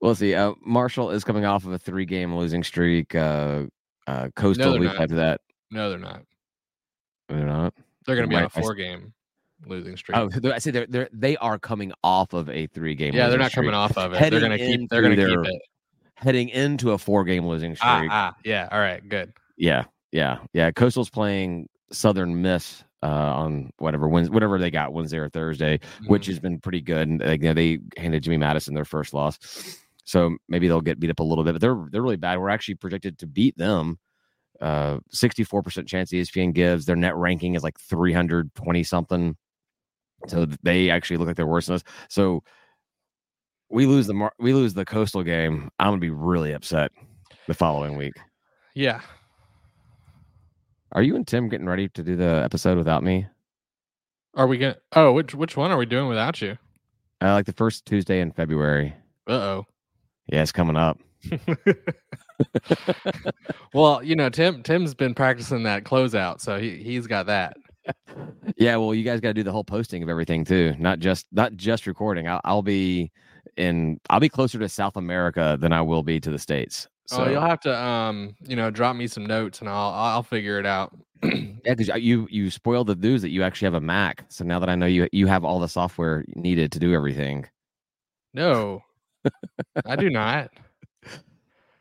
We'll 0.00 0.16
see. 0.16 0.34
Uh, 0.34 0.52
Marshall 0.64 1.10
is 1.10 1.22
coming 1.24 1.44
off 1.44 1.64
of 1.64 1.72
a 1.72 1.78
three-game 1.78 2.34
losing 2.34 2.64
streak. 2.64 3.14
Uh, 3.14 3.64
uh, 4.08 4.28
Coastal 4.34 4.78
week 4.78 4.92
not. 4.92 5.02
after 5.02 5.14
that. 5.16 5.40
No, 5.70 5.88
they're 5.88 5.98
not. 5.98 6.22
They're 7.28 7.46
not. 7.46 7.74
They're 8.06 8.16
going 8.16 8.28
to 8.28 8.30
be 8.30 8.36
on 8.36 8.42
a 8.44 8.46
s- 8.46 8.52
four-game 8.52 9.12
losing 9.66 9.96
streak. 9.96 10.16
Oh, 10.16 10.30
I 10.52 10.58
say 10.58 10.70
they're, 10.70 10.86
they're 10.86 11.08
they 11.12 11.36
are 11.38 11.58
coming 11.58 11.92
off 12.04 12.32
of 12.34 12.48
a 12.50 12.66
three-game. 12.68 13.14
yeah, 13.14 13.28
they're 13.28 13.38
not 13.38 13.52
coming 13.52 13.74
off 13.74 13.96
of 13.98 14.12
it. 14.12 14.18
Heading 14.18 14.40
They're 14.40 14.48
going 14.48 14.58
to 14.58 14.66
keep. 14.78 14.90
They're 14.90 15.02
going 15.02 15.16
to 15.16 15.26
keep 15.26 15.54
it. 15.54 15.62
Heading 16.14 16.48
into 16.48 16.92
a 16.92 16.98
four-game 16.98 17.46
losing 17.46 17.74
streak. 17.74 17.88
Ah, 17.90 18.06
ah, 18.10 18.36
yeah. 18.44 18.68
All 18.72 18.78
right, 18.78 19.06
good. 19.06 19.32
Yeah, 19.58 19.84
yeah, 20.12 20.38
yeah. 20.54 20.70
Coastal's 20.70 21.10
playing 21.10 21.68
Southern 21.92 22.40
Miss 22.40 22.84
uh, 23.02 23.06
on 23.06 23.70
whatever 23.78 24.08
Wednesday, 24.08 24.32
whatever 24.32 24.58
they 24.58 24.70
got 24.70 24.92
Wednesday 24.94 25.18
or 25.18 25.28
Thursday, 25.28 25.78
which 26.06 26.24
Mhm. 26.24 26.28
has 26.28 26.38
been 26.40 26.58
pretty 26.60 26.80
good. 26.80 27.08
And 27.08 27.20
you 27.42 27.48
know, 27.48 27.54
they 27.54 27.80
handed 27.98 28.22
Jimmy 28.22 28.38
Madison 28.38 28.72
their 28.74 28.84
first 28.86 29.12
loss, 29.12 29.38
so 30.04 30.36
maybe 30.48 30.68
they'll 30.68 30.80
get 30.80 30.98
beat 31.00 31.10
up 31.10 31.20
a 31.20 31.24
little 31.24 31.44
bit. 31.44 31.52
But 31.52 31.60
they're 31.60 31.86
they're 31.90 32.02
really 32.02 32.16
bad. 32.16 32.38
We're 32.38 32.48
actually 32.50 32.76
projected 32.76 33.18
to 33.18 33.26
beat 33.26 33.56
them. 33.58 33.98
Uh, 34.60 34.98
64% 35.14 35.86
chance 35.86 36.10
ESPN 36.12 36.52
gives. 36.54 36.86
Their 36.86 36.96
net 36.96 37.16
ranking 37.16 37.54
is 37.54 37.62
like 37.62 37.78
320 37.78 38.82
something. 38.82 39.36
So 40.28 40.46
they 40.62 40.90
actually 40.90 41.18
look 41.18 41.26
like 41.26 41.36
they're 41.36 41.46
worse 41.46 41.66
than 41.66 41.76
us. 41.76 41.84
So 42.08 42.42
we 43.70 43.86
lose 43.86 44.06
the 44.06 44.14
mar- 44.14 44.32
we 44.38 44.54
lose 44.54 44.74
the 44.74 44.84
coastal 44.84 45.22
game. 45.22 45.70
I'm 45.78 45.88
gonna 45.88 45.98
be 45.98 46.10
really 46.10 46.52
upset 46.52 46.90
the 47.46 47.54
following 47.54 47.96
week. 47.96 48.14
yeah. 48.74 49.00
Are 50.92 51.02
you 51.02 51.16
and 51.16 51.26
Tim 51.26 51.48
getting 51.48 51.66
ready 51.66 51.88
to 51.90 52.02
do 52.02 52.16
the 52.16 52.40
episode 52.44 52.78
without 52.78 53.02
me? 53.02 53.26
Are 54.34 54.46
we 54.46 54.56
going? 54.56 54.76
Oh, 54.94 55.12
which 55.12 55.34
which 55.34 55.56
one 55.56 55.70
are 55.70 55.76
we 55.76 55.84
doing 55.84 56.08
without 56.08 56.40
you? 56.40 56.56
Uh, 57.20 57.32
like 57.32 57.46
the 57.46 57.52
first 57.52 57.84
Tuesday 57.86 58.20
in 58.20 58.30
February. 58.32 58.94
Uh 59.28 59.32
oh. 59.32 59.66
Yeah, 60.28 60.42
it's 60.42 60.52
coming 60.52 60.76
up. 60.76 60.98
well, 63.74 64.02
you 64.02 64.16
know, 64.16 64.28
Tim 64.28 64.62
Tim's 64.62 64.94
been 64.94 65.14
practicing 65.14 65.62
that 65.64 65.84
closeout, 65.84 66.40
so 66.40 66.58
he 66.58 66.76
he's 66.76 67.06
got 67.06 67.26
that. 67.26 67.56
Yeah, 68.56 68.76
well, 68.76 68.94
you 68.94 69.04
guys 69.04 69.20
got 69.20 69.28
to 69.28 69.34
do 69.34 69.42
the 69.42 69.52
whole 69.52 69.64
posting 69.64 70.02
of 70.02 70.08
everything 70.08 70.44
too, 70.44 70.74
not 70.78 70.98
just 70.98 71.26
not 71.32 71.54
just 71.56 71.86
recording. 71.86 72.28
I'll, 72.28 72.40
I'll 72.44 72.62
be 72.62 73.12
in. 73.56 74.00
I'll 74.10 74.20
be 74.20 74.28
closer 74.28 74.58
to 74.58 74.68
South 74.68 74.96
America 74.96 75.56
than 75.60 75.72
I 75.72 75.82
will 75.82 76.02
be 76.02 76.20
to 76.20 76.30
the 76.30 76.38
states. 76.38 76.88
So 77.06 77.24
oh, 77.24 77.30
you'll 77.30 77.40
have 77.40 77.60
to 77.60 77.76
um, 77.76 78.34
you 78.42 78.56
know, 78.56 78.70
drop 78.70 78.96
me 78.96 79.06
some 79.06 79.26
notes 79.26 79.60
and 79.60 79.68
I'll 79.68 79.90
I'll 79.90 80.22
figure 80.22 80.58
it 80.58 80.66
out. 80.66 80.96
yeah, 81.22 81.74
because 81.74 81.88
you 82.02 82.26
you 82.30 82.50
spoiled 82.50 82.88
the 82.88 82.94
news 82.96 83.22
that 83.22 83.30
you 83.30 83.42
actually 83.42 83.66
have 83.66 83.74
a 83.74 83.80
Mac. 83.80 84.24
So 84.28 84.44
now 84.44 84.58
that 84.58 84.68
I 84.68 84.74
know 84.74 84.86
you 84.86 85.08
you 85.12 85.26
have 85.26 85.44
all 85.44 85.60
the 85.60 85.68
software 85.68 86.24
needed 86.34 86.72
to 86.72 86.78
do 86.78 86.92
everything, 86.94 87.46
no, 88.34 88.82
I 89.84 89.96
do 89.96 90.10
not. 90.10 90.50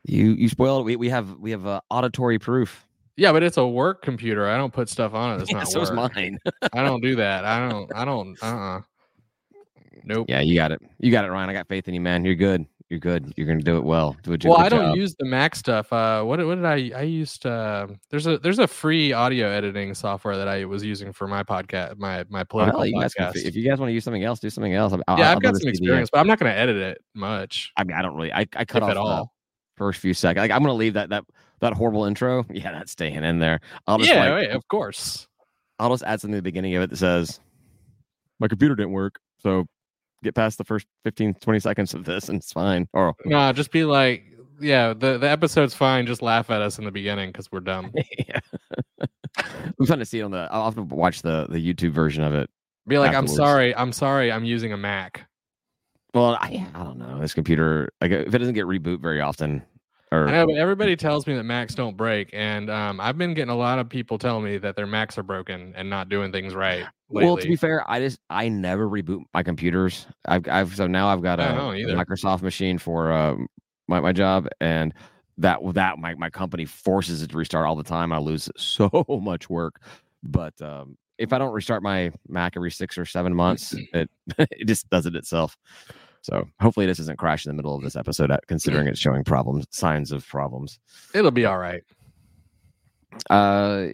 You 0.07 0.31
you 0.33 0.47
spoiled. 0.49 0.85
We 0.85 0.95
we 0.95 1.09
have 1.09 1.37
we 1.39 1.51
have 1.51 1.65
uh, 1.65 1.81
auditory 1.89 2.39
proof. 2.39 2.85
Yeah, 3.17 3.31
but 3.31 3.43
it's 3.43 3.57
a 3.57 3.65
work 3.65 4.01
computer. 4.01 4.47
I 4.47 4.57
don't 4.57 4.73
put 4.73 4.89
stuff 4.89 5.13
on 5.13 5.35
it. 5.35 5.37
That's 5.39 5.49
Yeah, 5.51 5.57
not 5.59 5.67
so 5.69 5.81
is 5.81 5.91
work. 5.91 6.15
mine. 6.15 6.37
I 6.73 6.83
don't 6.83 7.01
do 7.01 7.15
that. 7.15 7.45
I 7.45 7.69
don't. 7.69 7.91
I 7.95 8.05
don't. 8.05 8.37
Uh. 8.43 8.45
uh 8.45 8.81
Nope. 10.07 10.27
yeah, 10.29 10.39
you 10.41 10.53
got 10.55 10.71
it. 10.71 10.81
You 10.99 11.11
got 11.11 11.25
it, 11.25 11.29
Ryan. 11.31 11.49
I 11.49 11.53
got 11.53 11.67
faith 11.67 11.87
in 11.87 11.93
you, 11.95 12.01
man. 12.01 12.23
You're 12.25 12.35
good. 12.35 12.65
You're 12.89 12.99
good. 12.99 13.33
You're 13.35 13.47
gonna 13.47 13.61
do 13.61 13.77
it 13.77 13.83
well. 13.83 14.15
Do 14.21 14.33
a 14.33 14.37
Well, 14.43 14.59
I 14.59 14.69
don't 14.69 14.89
job. 14.89 14.95
use 14.97 15.15
the 15.17 15.25
Mac 15.25 15.55
stuff. 15.55 15.91
Uh, 15.91 16.21
what 16.23 16.37
did- 16.37 16.45
what 16.45 16.55
did 16.55 16.65
I? 16.65 16.91
I 16.95 17.01
used. 17.01 17.43
Uh, 17.47 17.87
there's 18.11 18.27
a 18.27 18.37
there's 18.37 18.59
a 18.59 18.67
free 18.67 19.11
audio 19.13 19.47
editing 19.49 19.95
software 19.95 20.37
that 20.37 20.47
I 20.47 20.65
was 20.65 20.83
using 20.83 21.11
for 21.11 21.27
my 21.27 21.41
podcast, 21.41 21.97
my 21.97 22.23
my 22.29 22.41
Oh, 22.41 22.45
political 22.45 22.85
you 22.85 22.99
guys 23.01 23.15
podcast. 23.15 23.37
if 23.43 23.55
you 23.55 23.67
guys 23.67 23.79
want 23.79 23.89
to 23.89 23.93
use 23.93 24.03
something 24.03 24.23
else, 24.23 24.39
do 24.39 24.51
something 24.51 24.75
else. 24.75 24.93
I'll, 25.07 25.17
yeah, 25.17 25.29
I'll 25.31 25.37
I've 25.37 25.41
got 25.41 25.55
some 25.55 25.67
experience, 25.69 26.11
but 26.11 26.19
I'm 26.19 26.27
not 26.27 26.37
going 26.37 26.51
to 26.51 26.57
edit 26.59 26.75
it 26.77 27.01
much, 27.15 27.71
I 27.75 27.83
mean, 27.85 27.97
I 27.97 28.03
don't 28.03 28.15
really. 28.15 28.31
I, 28.31 28.41
I 28.55 28.65
cut 28.65 28.77
if 28.77 28.83
off 28.83 28.89
at 28.91 28.97
all. 28.97 29.33
First 29.77 29.99
few 29.99 30.13
seconds. 30.13 30.41
Like 30.41 30.51
I'm 30.51 30.61
gonna 30.61 30.73
leave 30.73 30.93
that 30.93 31.09
that 31.09 31.23
that 31.61 31.73
horrible 31.73 32.05
intro. 32.05 32.45
Yeah, 32.49 32.71
that's 32.71 32.91
staying 32.91 33.23
in 33.23 33.39
there. 33.39 33.59
I'll 33.87 33.97
just 33.97 34.09
Yeah, 34.09 34.33
like 34.33 34.47
yeah, 34.47 34.55
of 34.55 34.67
course. 34.67 35.27
I'll 35.79 35.89
just 35.89 36.03
add 36.03 36.21
something 36.21 36.35
at 36.35 36.43
the 36.43 36.49
beginning 36.49 36.75
of 36.75 36.83
it 36.83 36.89
that 36.89 36.97
says 36.97 37.39
my 38.39 38.47
computer 38.47 38.75
didn't 38.75 38.93
work, 38.93 39.19
so 39.39 39.65
get 40.23 40.35
past 40.35 40.57
the 40.57 40.63
first 40.63 40.87
15, 41.03 41.35
20 41.35 41.59
seconds 41.59 41.93
of 41.93 42.05
this, 42.05 42.29
and 42.29 42.37
it's 42.37 42.51
fine. 42.51 42.87
Or 42.93 43.13
No, 43.25 43.51
just 43.53 43.71
be 43.71 43.85
like, 43.85 44.23
yeah, 44.59 44.93
the 44.93 45.17
the 45.17 45.29
episode's 45.29 45.73
fine. 45.73 46.05
Just 46.05 46.21
laugh 46.21 46.49
at 46.49 46.61
us 46.61 46.77
in 46.79 46.85
the 46.85 46.91
beginning 46.91 47.29
because 47.29 47.51
we're 47.51 47.59
dumb. 47.59 47.91
yeah. 48.17 48.39
I'm 49.37 49.85
trying 49.85 49.99
to 49.99 50.05
see 50.05 50.19
it 50.19 50.23
on 50.23 50.31
the. 50.31 50.47
I'll 50.51 50.65
have 50.65 50.75
to 50.75 50.83
watch 50.83 51.21
the 51.21 51.47
the 51.49 51.59
YouTube 51.59 51.91
version 51.91 52.23
of 52.23 52.33
it. 52.33 52.49
Be 52.87 52.99
like, 52.99 53.09
Afterwards. 53.09 53.31
I'm 53.31 53.35
sorry, 53.35 53.75
I'm 53.75 53.91
sorry, 53.91 54.31
I'm 54.31 54.45
using 54.45 54.71
a 54.71 54.77
Mac. 54.77 55.27
Well, 56.15 56.37
I, 56.39 56.65
I 56.73 56.83
don't 56.83 56.97
know. 56.97 57.19
This 57.19 57.33
computer, 57.33 57.91
like, 57.99 58.09
if 58.09 58.33
it 58.33 58.37
doesn't 58.37 58.53
get 58.53 58.65
reboot 58.65 59.01
very 59.01 59.19
often, 59.19 59.61
or 60.13 60.29
I 60.29 60.31
know, 60.31 60.45
but 60.47 60.55
everybody 60.55 60.95
tells 60.95 61.27
me 61.27 61.35
that 61.35 61.43
Macs 61.43 61.75
don't 61.75 61.97
break, 61.97 62.29
and 62.31 62.69
um, 62.69 63.01
I've 63.01 63.17
been 63.17 63.33
getting 63.33 63.49
a 63.49 63.55
lot 63.55 63.79
of 63.79 63.89
people 63.89 64.17
telling 64.17 64.45
me 64.45 64.57
that 64.59 64.77
their 64.77 64.87
Macs 64.87 65.17
are 65.17 65.23
broken 65.23 65.73
and 65.75 65.89
not 65.89 66.07
doing 66.07 66.31
things 66.31 66.55
right. 66.55 66.85
Lately. 67.09 67.25
Well, 67.25 67.37
to 67.37 67.47
be 67.47 67.57
fair, 67.57 67.83
I 67.91 67.99
just 67.99 68.19
I 68.29 68.47
never 68.47 68.87
reboot 68.89 69.23
my 69.33 69.43
computers. 69.43 70.07
I've 70.25 70.47
I've 70.47 70.75
so 70.75 70.87
now 70.87 71.09
I've 71.09 71.21
got 71.21 71.39
a. 71.39 71.43
Microsoft 71.43 72.41
machine 72.41 72.77
for 72.77 73.11
uh, 73.11 73.35
my 73.87 73.99
my 73.99 74.13
job, 74.13 74.47
and 74.61 74.93
that 75.37 75.59
that 75.73 75.99
my 75.99 76.15
my 76.15 76.29
company 76.29 76.63
forces 76.63 77.21
it 77.21 77.31
to 77.31 77.37
restart 77.37 77.67
all 77.67 77.75
the 77.75 77.83
time. 77.83 78.13
I 78.13 78.19
lose 78.19 78.49
so 78.57 79.05
much 79.21 79.49
work, 79.49 79.81
but 80.23 80.59
um, 80.61 80.97
if 81.17 81.33
I 81.33 81.37
don't 81.37 81.53
restart 81.53 81.83
my 81.83 82.11
Mac 82.27 82.53
every 82.55 82.71
six 82.71 82.97
or 82.97 83.05
seven 83.05 83.35
months, 83.35 83.75
it 83.93 84.09
it 84.37 84.65
just 84.65 84.89
does 84.89 85.05
it 85.05 85.15
itself. 85.15 85.57
So 86.25 86.47
hopefully 86.59 86.87
this 86.87 86.97
doesn't 86.97 87.17
crash 87.17 87.45
in 87.45 87.51
the 87.51 87.53
middle 87.53 87.75
of 87.75 87.83
this 87.83 87.95
episode, 87.95 88.31
uh, 88.31 88.39
considering 88.47 88.87
it's 88.87 88.99
showing 88.99 89.23
problems, 89.23 89.67
signs 89.69 90.11
of 90.11 90.27
problems. 90.27 90.79
It'll 91.13 91.29
be 91.29 91.45
all 91.45 91.59
right. 91.59 91.83
Uh, 93.29 93.89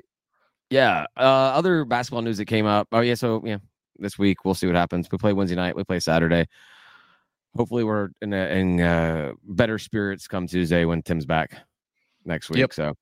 yeah. 0.70 1.08
Uh, 1.18 1.22
other 1.24 1.84
basketball 1.84 2.22
news 2.22 2.38
that 2.38 2.46
came 2.46 2.66
up. 2.66 2.88
Oh 2.94 3.02
yeah. 3.02 3.16
So 3.16 3.42
yeah, 3.44 3.58
this 3.98 4.18
week 4.18 4.46
we'll 4.46 4.54
see 4.54 4.66
what 4.66 4.78
happens. 4.78 5.12
We 5.12 5.18
play 5.18 5.34
Wednesday 5.34 5.58
night. 5.58 5.76
We 5.76 5.84
play 5.84 6.00
Saturday. 6.00 6.48
Hopefully 7.54 7.84
we're 7.84 8.12
in, 8.22 8.32
a, 8.32 8.48
in 8.48 8.80
uh, 8.80 9.34
better 9.44 9.78
spirits 9.78 10.26
come 10.26 10.48
Tuesday 10.48 10.86
when 10.86 11.02
Tim's 11.02 11.26
back 11.26 11.58
next 12.24 12.50
week. 12.50 12.60
Yep. 12.60 12.72
So, 12.72 12.94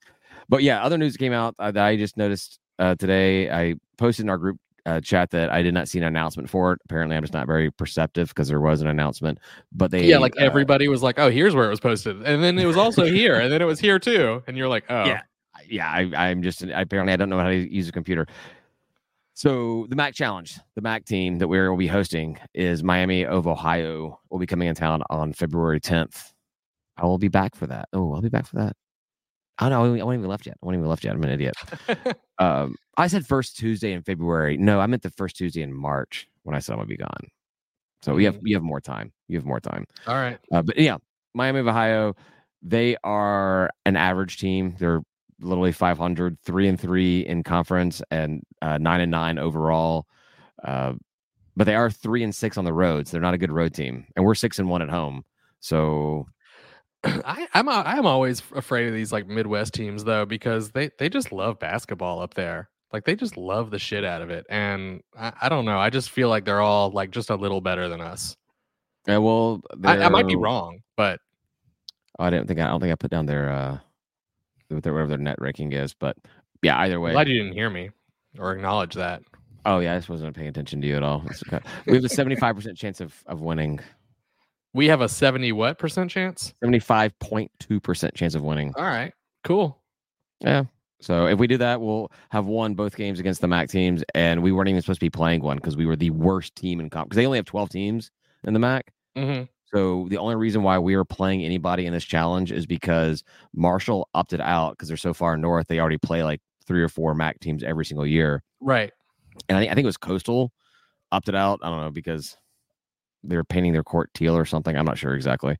but 0.49 0.63
yeah, 0.63 0.83
other 0.83 0.97
news 0.97 1.13
that 1.13 1.19
came 1.19 1.33
out 1.33 1.53
uh, 1.59 1.69
that 1.69 1.85
I 1.85 1.97
just 1.97 2.17
noticed 2.17 2.59
uh, 2.79 2.95
today. 2.95 3.51
I 3.51 3.75
posted 3.99 4.25
in 4.25 4.29
our 4.31 4.39
group 4.39 4.57
uh, 4.85 5.01
chat 5.01 5.31
that 5.31 5.49
I 5.51 5.61
did 5.61 5.73
not 5.73 5.87
see 5.87 5.97
an 5.99 6.05
announcement 6.05 6.49
for 6.49 6.73
it. 6.73 6.79
Apparently, 6.85 7.15
I'm 7.15 7.23
just 7.23 7.33
not 7.33 7.47
very 7.47 7.71
perceptive 7.71 8.29
because 8.29 8.47
there 8.47 8.61
was 8.61 8.81
an 8.81 8.87
announcement. 8.87 9.39
But 9.71 9.91
they 9.91 10.05
yeah, 10.05 10.17
like 10.17 10.33
uh, 10.39 10.43
everybody 10.43 10.87
was 10.87 11.01
like, 11.03 11.19
"Oh, 11.19 11.29
here's 11.29 11.55
where 11.55 11.65
it 11.65 11.69
was 11.69 11.79
posted," 11.79 12.21
and 12.23 12.43
then 12.43 12.57
it 12.59 12.65
was 12.65 12.77
also 12.77 13.05
here, 13.19 13.39
and 13.39 13.51
then 13.51 13.61
it 13.61 13.65
was 13.65 13.79
here 13.79 13.99
too, 13.99 14.43
and 14.47 14.57
you're 14.57 14.67
like, 14.67 14.85
"Oh, 14.89 15.05
Yeah. 15.05 15.21
yeah, 15.67 15.87
I, 15.89 16.29
I'm 16.29 16.41
just 16.41 16.61
apparently 16.63 17.13
I 17.13 17.15
don't 17.15 17.29
know 17.29 17.39
how 17.39 17.49
to 17.49 17.73
use 17.73 17.87
a 17.87 17.91
computer. 17.91 18.27
So 19.33 19.87
the 19.89 19.95
MAC 19.95 20.13
Challenge, 20.15 20.59
the 20.75 20.81
MAC 20.81 21.05
team 21.05 21.37
that 21.37 21.47
we 21.47 21.59
will 21.61 21.77
be 21.77 21.87
hosting 21.87 22.37
is 22.53 22.83
Miami 22.83 23.25
of 23.25 23.47
Ohio. 23.47 24.19
Will 24.29 24.39
be 24.39 24.45
coming 24.45 24.67
in 24.67 24.75
town 24.75 25.01
on 25.09 25.31
February 25.31 25.79
10th. 25.79 26.33
I 26.97 27.05
will 27.05 27.17
be 27.17 27.29
back 27.29 27.55
for 27.55 27.65
that. 27.67 27.87
Oh, 27.93 28.13
I'll 28.13 28.21
be 28.21 28.27
back 28.27 28.45
for 28.45 28.57
that. 28.57 28.75
Oh 29.61 29.69
know. 29.69 29.83
I 29.83 29.87
wasn't 30.03 30.19
even 30.19 30.27
left 30.29 30.45
yet. 30.45 30.55
I 30.61 30.65
wasn't 30.65 30.79
even 30.81 30.89
left 30.89 31.03
yet. 31.03 31.13
I'm 31.13 31.23
an 31.23 31.29
idiot. 31.29 31.55
Um, 32.39 32.75
I 32.95 33.07
said 33.07 33.25
first 33.27 33.57
Tuesday 33.57 33.91
in 33.91 34.01
February. 34.01 34.55
No, 34.57 34.79
I 34.79 34.87
meant 34.87 35.03
the 35.03 35.09
first 35.09 35.35
Tuesday 35.35 35.61
in 35.61 35.73
March 35.73 36.25
when 36.43 36.55
I 36.55 36.59
said 36.59 36.71
I'm 36.71 36.77
gonna 36.79 36.87
be 36.87 36.95
gone. 36.95 37.27
So 38.01 38.13
we 38.13 38.23
have 38.23 38.35
Mm. 38.35 38.41
you 38.43 38.55
have 38.55 38.63
more 38.63 38.79
time. 38.79 39.11
You 39.27 39.37
have 39.37 39.45
more 39.45 39.59
time. 39.59 39.83
all 40.07 40.15
right." 40.15 40.39
Uh, 40.49 40.61
but 40.61 40.77
yeah, 40.77 40.95
Miami 41.33 41.59
of 41.59 41.67
Ohio, 41.67 42.15
they 42.61 42.95
are 43.03 43.69
an 43.85 43.97
average 43.97 44.37
team. 44.37 44.73
They're 44.79 45.01
literally 45.41 45.73
500, 45.73 46.39
three 46.39 46.69
and 46.69 46.79
three 46.79 47.25
in 47.25 47.43
conference, 47.43 48.01
and 48.09 48.41
uh, 48.61 48.77
nine 48.77 49.01
and 49.01 49.11
nine 49.11 49.37
overall. 49.37 50.05
Uh, 50.63 50.93
but 51.57 51.65
they 51.65 51.75
are 51.75 51.91
three 51.91 52.23
and 52.23 52.33
six 52.33 52.57
on 52.57 52.63
the 52.63 52.71
road, 52.73 53.05
so 53.05 53.11
they're 53.11 53.21
not 53.21 53.33
a 53.33 53.37
good 53.37 53.51
road 53.51 53.73
team, 53.73 54.05
and 54.15 54.23
we're 54.23 54.33
six 54.35 54.59
and 54.59 54.69
one 54.69 54.81
at 54.81 54.89
home. 54.89 55.25
So 55.59 56.25
I, 57.03 57.47
I'm 57.53 57.67
a- 57.67 57.83
I'm 57.85 58.05
always 58.05 58.41
afraid 58.55 58.87
of 58.87 58.93
these 58.93 59.11
like 59.11 59.27
Midwest 59.27 59.73
teams 59.73 60.03
though 60.03 60.25
because 60.25 60.71
they 60.71 60.89
they 60.99 61.09
just 61.09 61.31
love 61.31 61.59
basketball 61.59 62.21
up 62.21 62.33
there. 62.33 62.69
Like 62.91 63.05
they 63.05 63.15
just 63.15 63.37
love 63.37 63.69
the 63.71 63.79
shit 63.79 64.03
out 64.03 64.21
of 64.21 64.29
it, 64.31 64.45
and 64.49 65.01
I, 65.17 65.31
I 65.43 65.49
don't 65.49 65.65
know. 65.65 65.77
I 65.79 65.89
just 65.91 66.09
feel 66.09 66.27
like 66.29 66.43
they're 66.45 66.61
all 66.61 66.89
like 66.91 67.11
just 67.11 67.29
a 67.29 67.35
little 67.35 67.61
better 67.61 67.87
than 67.87 68.01
us. 68.01 68.35
yeah, 69.07 69.17
well, 69.19 69.61
I, 69.85 69.99
I 69.99 70.09
might 70.09 70.27
be 70.27 70.35
wrong, 70.35 70.79
but 70.97 71.19
Oh, 72.17 72.25
I 72.25 72.29
didn't 72.31 72.47
think 72.47 72.59
I, 72.59 72.65
don't 72.67 72.81
think 72.81 72.91
I 72.91 72.95
put 72.95 73.11
down 73.11 73.27
their 73.27 73.49
uh, 73.49 73.77
their- 74.69 74.91
whatever 74.91 75.07
their 75.07 75.17
net 75.19 75.37
ranking 75.39 75.71
is, 75.71 75.93
but 75.93 76.17
yeah, 76.63 76.77
either 76.79 76.95
I'm 76.95 77.01
way. 77.01 77.11
glad 77.11 77.27
you 77.29 77.37
didn't 77.41 77.53
hear 77.53 77.69
me 77.69 77.91
or 78.37 78.53
acknowledge 78.53 78.95
that. 78.95 79.21
Oh 79.65 79.79
yeah, 79.79 79.93
I 79.93 79.97
just 79.97 80.09
wasn't 80.09 80.35
paying 80.35 80.47
attention 80.49 80.81
to 80.81 80.87
you 80.87 80.95
at 80.97 81.03
all. 81.03 81.23
Okay. 81.47 81.59
We 81.85 81.93
have 81.95 82.03
a 82.03 82.09
seventy-five 82.09 82.55
percent 82.55 82.75
chance 82.77 82.99
of 83.01 83.13
of 83.27 83.41
winning. 83.41 83.79
We 84.73 84.87
have 84.87 85.01
a 85.01 85.09
seventy 85.09 85.51
what 85.51 85.77
percent 85.79 86.11
chance? 86.11 86.53
Seventy-five 86.61 87.17
point 87.19 87.51
two 87.59 87.79
percent 87.79 88.13
chance 88.13 88.35
of 88.35 88.43
winning. 88.43 88.73
All 88.77 88.83
right, 88.83 89.13
cool. 89.43 89.79
Yeah. 90.41 90.65
So 91.01 91.27
if 91.27 91.39
we 91.39 91.47
do 91.47 91.57
that, 91.57 91.79
we'll 91.79 92.11
have 92.29 92.45
won 92.45 92.73
both 92.75 92.95
games 92.97 93.19
against 93.19 93.39
the 93.41 93.47
MAC 93.47 93.69
teams, 93.69 94.03
and 94.13 94.43
we 94.43 94.51
weren't 94.51 94.67
even 94.69 94.81
supposed 94.81 94.99
to 94.99 95.05
be 95.05 95.09
playing 95.09 95.41
one 95.41 95.57
because 95.57 95.77
we 95.77 95.85
were 95.85 95.95
the 95.95 96.09
worst 96.09 96.55
team 96.55 96.79
in 96.81 96.89
comp. 96.89 97.07
Because 97.09 97.15
they 97.15 97.25
only 97.25 97.37
have 97.37 97.45
twelve 97.45 97.69
teams 97.69 98.11
in 98.43 98.53
the 98.53 98.59
MAC. 98.59 98.91
hmm 99.15 99.43
So 99.73 100.07
the 100.09 100.17
only 100.17 100.35
reason 100.35 100.61
why 100.61 100.77
we 100.77 100.95
are 100.95 101.05
playing 101.05 101.43
anybody 101.43 101.85
in 101.85 101.93
this 101.93 102.03
challenge 102.03 102.51
is 102.51 102.65
because 102.65 103.23
Marshall 103.55 104.09
opted 104.13 104.41
out 104.41 104.71
because 104.71 104.87
they're 104.89 104.97
so 104.97 105.13
far 105.13 105.37
north. 105.37 105.67
They 105.67 105.79
already 105.79 105.97
play 105.97 106.21
like 106.23 106.41
three 106.67 106.83
or 106.83 106.89
four 106.89 107.15
MAC 107.15 107.39
teams 107.39 107.63
every 107.63 107.85
single 107.85 108.05
year, 108.05 108.43
Right. 108.61 108.91
and 109.47 109.57
I 109.57 109.61
think, 109.61 109.71
I 109.71 109.75
think 109.75 109.85
it 109.85 109.87
was 109.87 109.97
Coastal 109.97 110.51
opted 111.11 111.33
out. 111.33 111.59
I 111.63 111.69
don't 111.69 111.81
know 111.81 111.89
because 111.91 112.37
they 113.23 113.35
were 113.35 113.43
painting 113.43 113.73
their 113.73 113.83
court 113.83 114.09
teal 114.13 114.35
or 114.35 114.45
something. 114.45 114.75
I'm 114.75 114.85
not 114.85 114.97
sure 114.97 115.15
exactly 115.15 115.57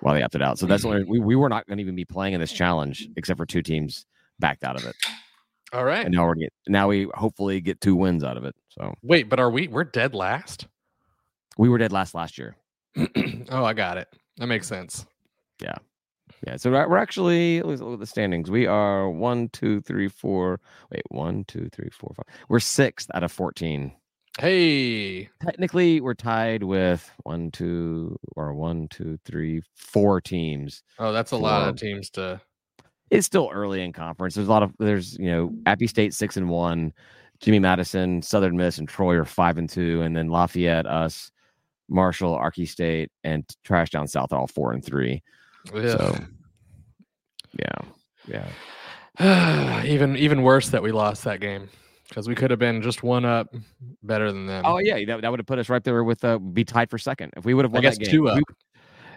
why 0.00 0.14
they 0.14 0.22
opted 0.22 0.42
out. 0.42 0.58
So 0.58 0.66
that's 0.66 0.84
mm-hmm. 0.84 0.92
only 0.92 1.04
we, 1.04 1.20
we 1.20 1.36
were 1.36 1.48
not 1.48 1.66
going 1.66 1.78
to 1.78 1.82
even 1.82 1.94
be 1.94 2.04
playing 2.04 2.34
in 2.34 2.40
this 2.40 2.52
challenge 2.52 3.08
except 3.16 3.38
for 3.38 3.46
two 3.46 3.62
teams 3.62 4.06
backed 4.38 4.64
out 4.64 4.76
of 4.76 4.84
it. 4.84 4.96
All 5.72 5.84
right. 5.84 6.04
and 6.04 6.14
now 6.14 6.26
we're 6.26 6.34
get 6.34 6.52
now 6.68 6.88
we 6.88 7.08
hopefully 7.14 7.60
get 7.60 7.80
two 7.80 7.96
wins 7.96 8.22
out 8.24 8.36
of 8.36 8.44
it. 8.44 8.54
So 8.68 8.92
Wait, 9.02 9.28
but 9.30 9.40
are 9.40 9.50
we? 9.50 9.68
We're 9.68 9.84
dead 9.84 10.14
last. 10.14 10.66
we 11.56 11.68
were 11.68 11.78
dead 11.78 11.92
last 11.92 12.14
last 12.14 12.36
year. 12.36 12.56
oh, 13.50 13.64
I 13.64 13.72
got 13.72 13.96
it. 13.96 14.08
That 14.36 14.48
makes 14.48 14.66
sense. 14.66 15.06
Yeah, 15.62 15.76
Yeah. 16.46 16.56
so 16.56 16.70
we're 16.70 16.88
we're 16.88 16.98
actually 16.98 17.62
let's 17.62 17.80
look 17.80 17.94
at 17.94 18.00
the 18.00 18.06
standings. 18.06 18.50
We 18.50 18.66
are 18.66 19.08
one, 19.08 19.48
two, 19.50 19.80
three, 19.80 20.08
four. 20.08 20.60
Wait, 20.90 21.02
one, 21.08 21.44
two, 21.44 21.70
three, 21.72 21.90
four, 21.90 22.12
five. 22.16 22.26
We're 22.50 22.60
sixth 22.60 23.10
out 23.14 23.22
of 23.22 23.32
fourteen. 23.32 23.92
Hey, 24.38 25.28
Technically, 25.42 26.00
we're 26.00 26.14
tied 26.14 26.62
with 26.62 27.10
one, 27.24 27.50
two, 27.50 28.18
or 28.34 28.54
one, 28.54 28.88
two, 28.88 29.18
three, 29.26 29.62
four 29.74 30.20
teams. 30.20 30.82
oh, 30.98 31.12
that's 31.12 31.32
a 31.32 31.36
lot 31.36 31.68
of 31.68 31.76
teams 31.76 32.08
to. 32.10 32.40
It's 33.10 33.26
still 33.26 33.50
early 33.52 33.82
in 33.82 33.92
conference. 33.92 34.34
There's 34.34 34.48
a 34.48 34.50
lot 34.50 34.62
of 34.62 34.72
there's 34.78 35.18
you 35.18 35.30
know 35.30 35.48
mm. 35.48 35.62
Appy 35.66 35.86
State 35.86 36.14
six 36.14 36.38
and 36.38 36.48
one, 36.48 36.94
Jimmy 37.40 37.58
Madison, 37.58 38.22
Southern 38.22 38.56
Miss, 38.56 38.78
and 38.78 38.88
Troy 38.88 39.16
are 39.16 39.26
five 39.26 39.58
and 39.58 39.68
two, 39.68 40.00
and 40.00 40.16
then 40.16 40.28
Lafayette, 40.28 40.86
us, 40.86 41.30
Marshall, 41.90 42.34
Archie 42.34 42.64
State, 42.64 43.10
and 43.24 43.44
Trash 43.64 43.90
Down 43.90 44.08
South 44.08 44.32
are 44.32 44.40
all 44.40 44.46
four 44.46 44.72
and 44.72 44.82
three. 44.82 45.22
So, 45.66 46.16
yeah, 47.58 48.48
yeah. 49.18 49.84
even 49.86 50.16
even 50.16 50.42
worse 50.42 50.70
that 50.70 50.82
we 50.82 50.90
lost 50.90 51.24
that 51.24 51.40
game 51.40 51.68
because 52.12 52.28
we 52.28 52.34
could 52.34 52.50
have 52.50 52.58
been 52.58 52.82
just 52.82 53.02
one 53.02 53.24
up 53.24 53.54
better 54.02 54.30
than 54.30 54.46
them. 54.46 54.64
Oh 54.66 54.76
yeah, 54.78 55.02
that, 55.06 55.22
that 55.22 55.30
would 55.30 55.40
have 55.40 55.46
put 55.46 55.58
us 55.58 55.70
right 55.70 55.82
there 55.82 56.04
with 56.04 56.22
uh, 56.24 56.38
be 56.38 56.62
tied 56.62 56.90
for 56.90 56.98
second 56.98 57.32
if 57.38 57.46
we 57.46 57.54
would 57.54 57.64
have 57.64 57.74
I 57.74 57.80
guess 57.80 57.96
that 57.96 58.04
game. 58.04 58.10
two 58.12 58.28
up. 58.28 58.36
we- 58.36 58.44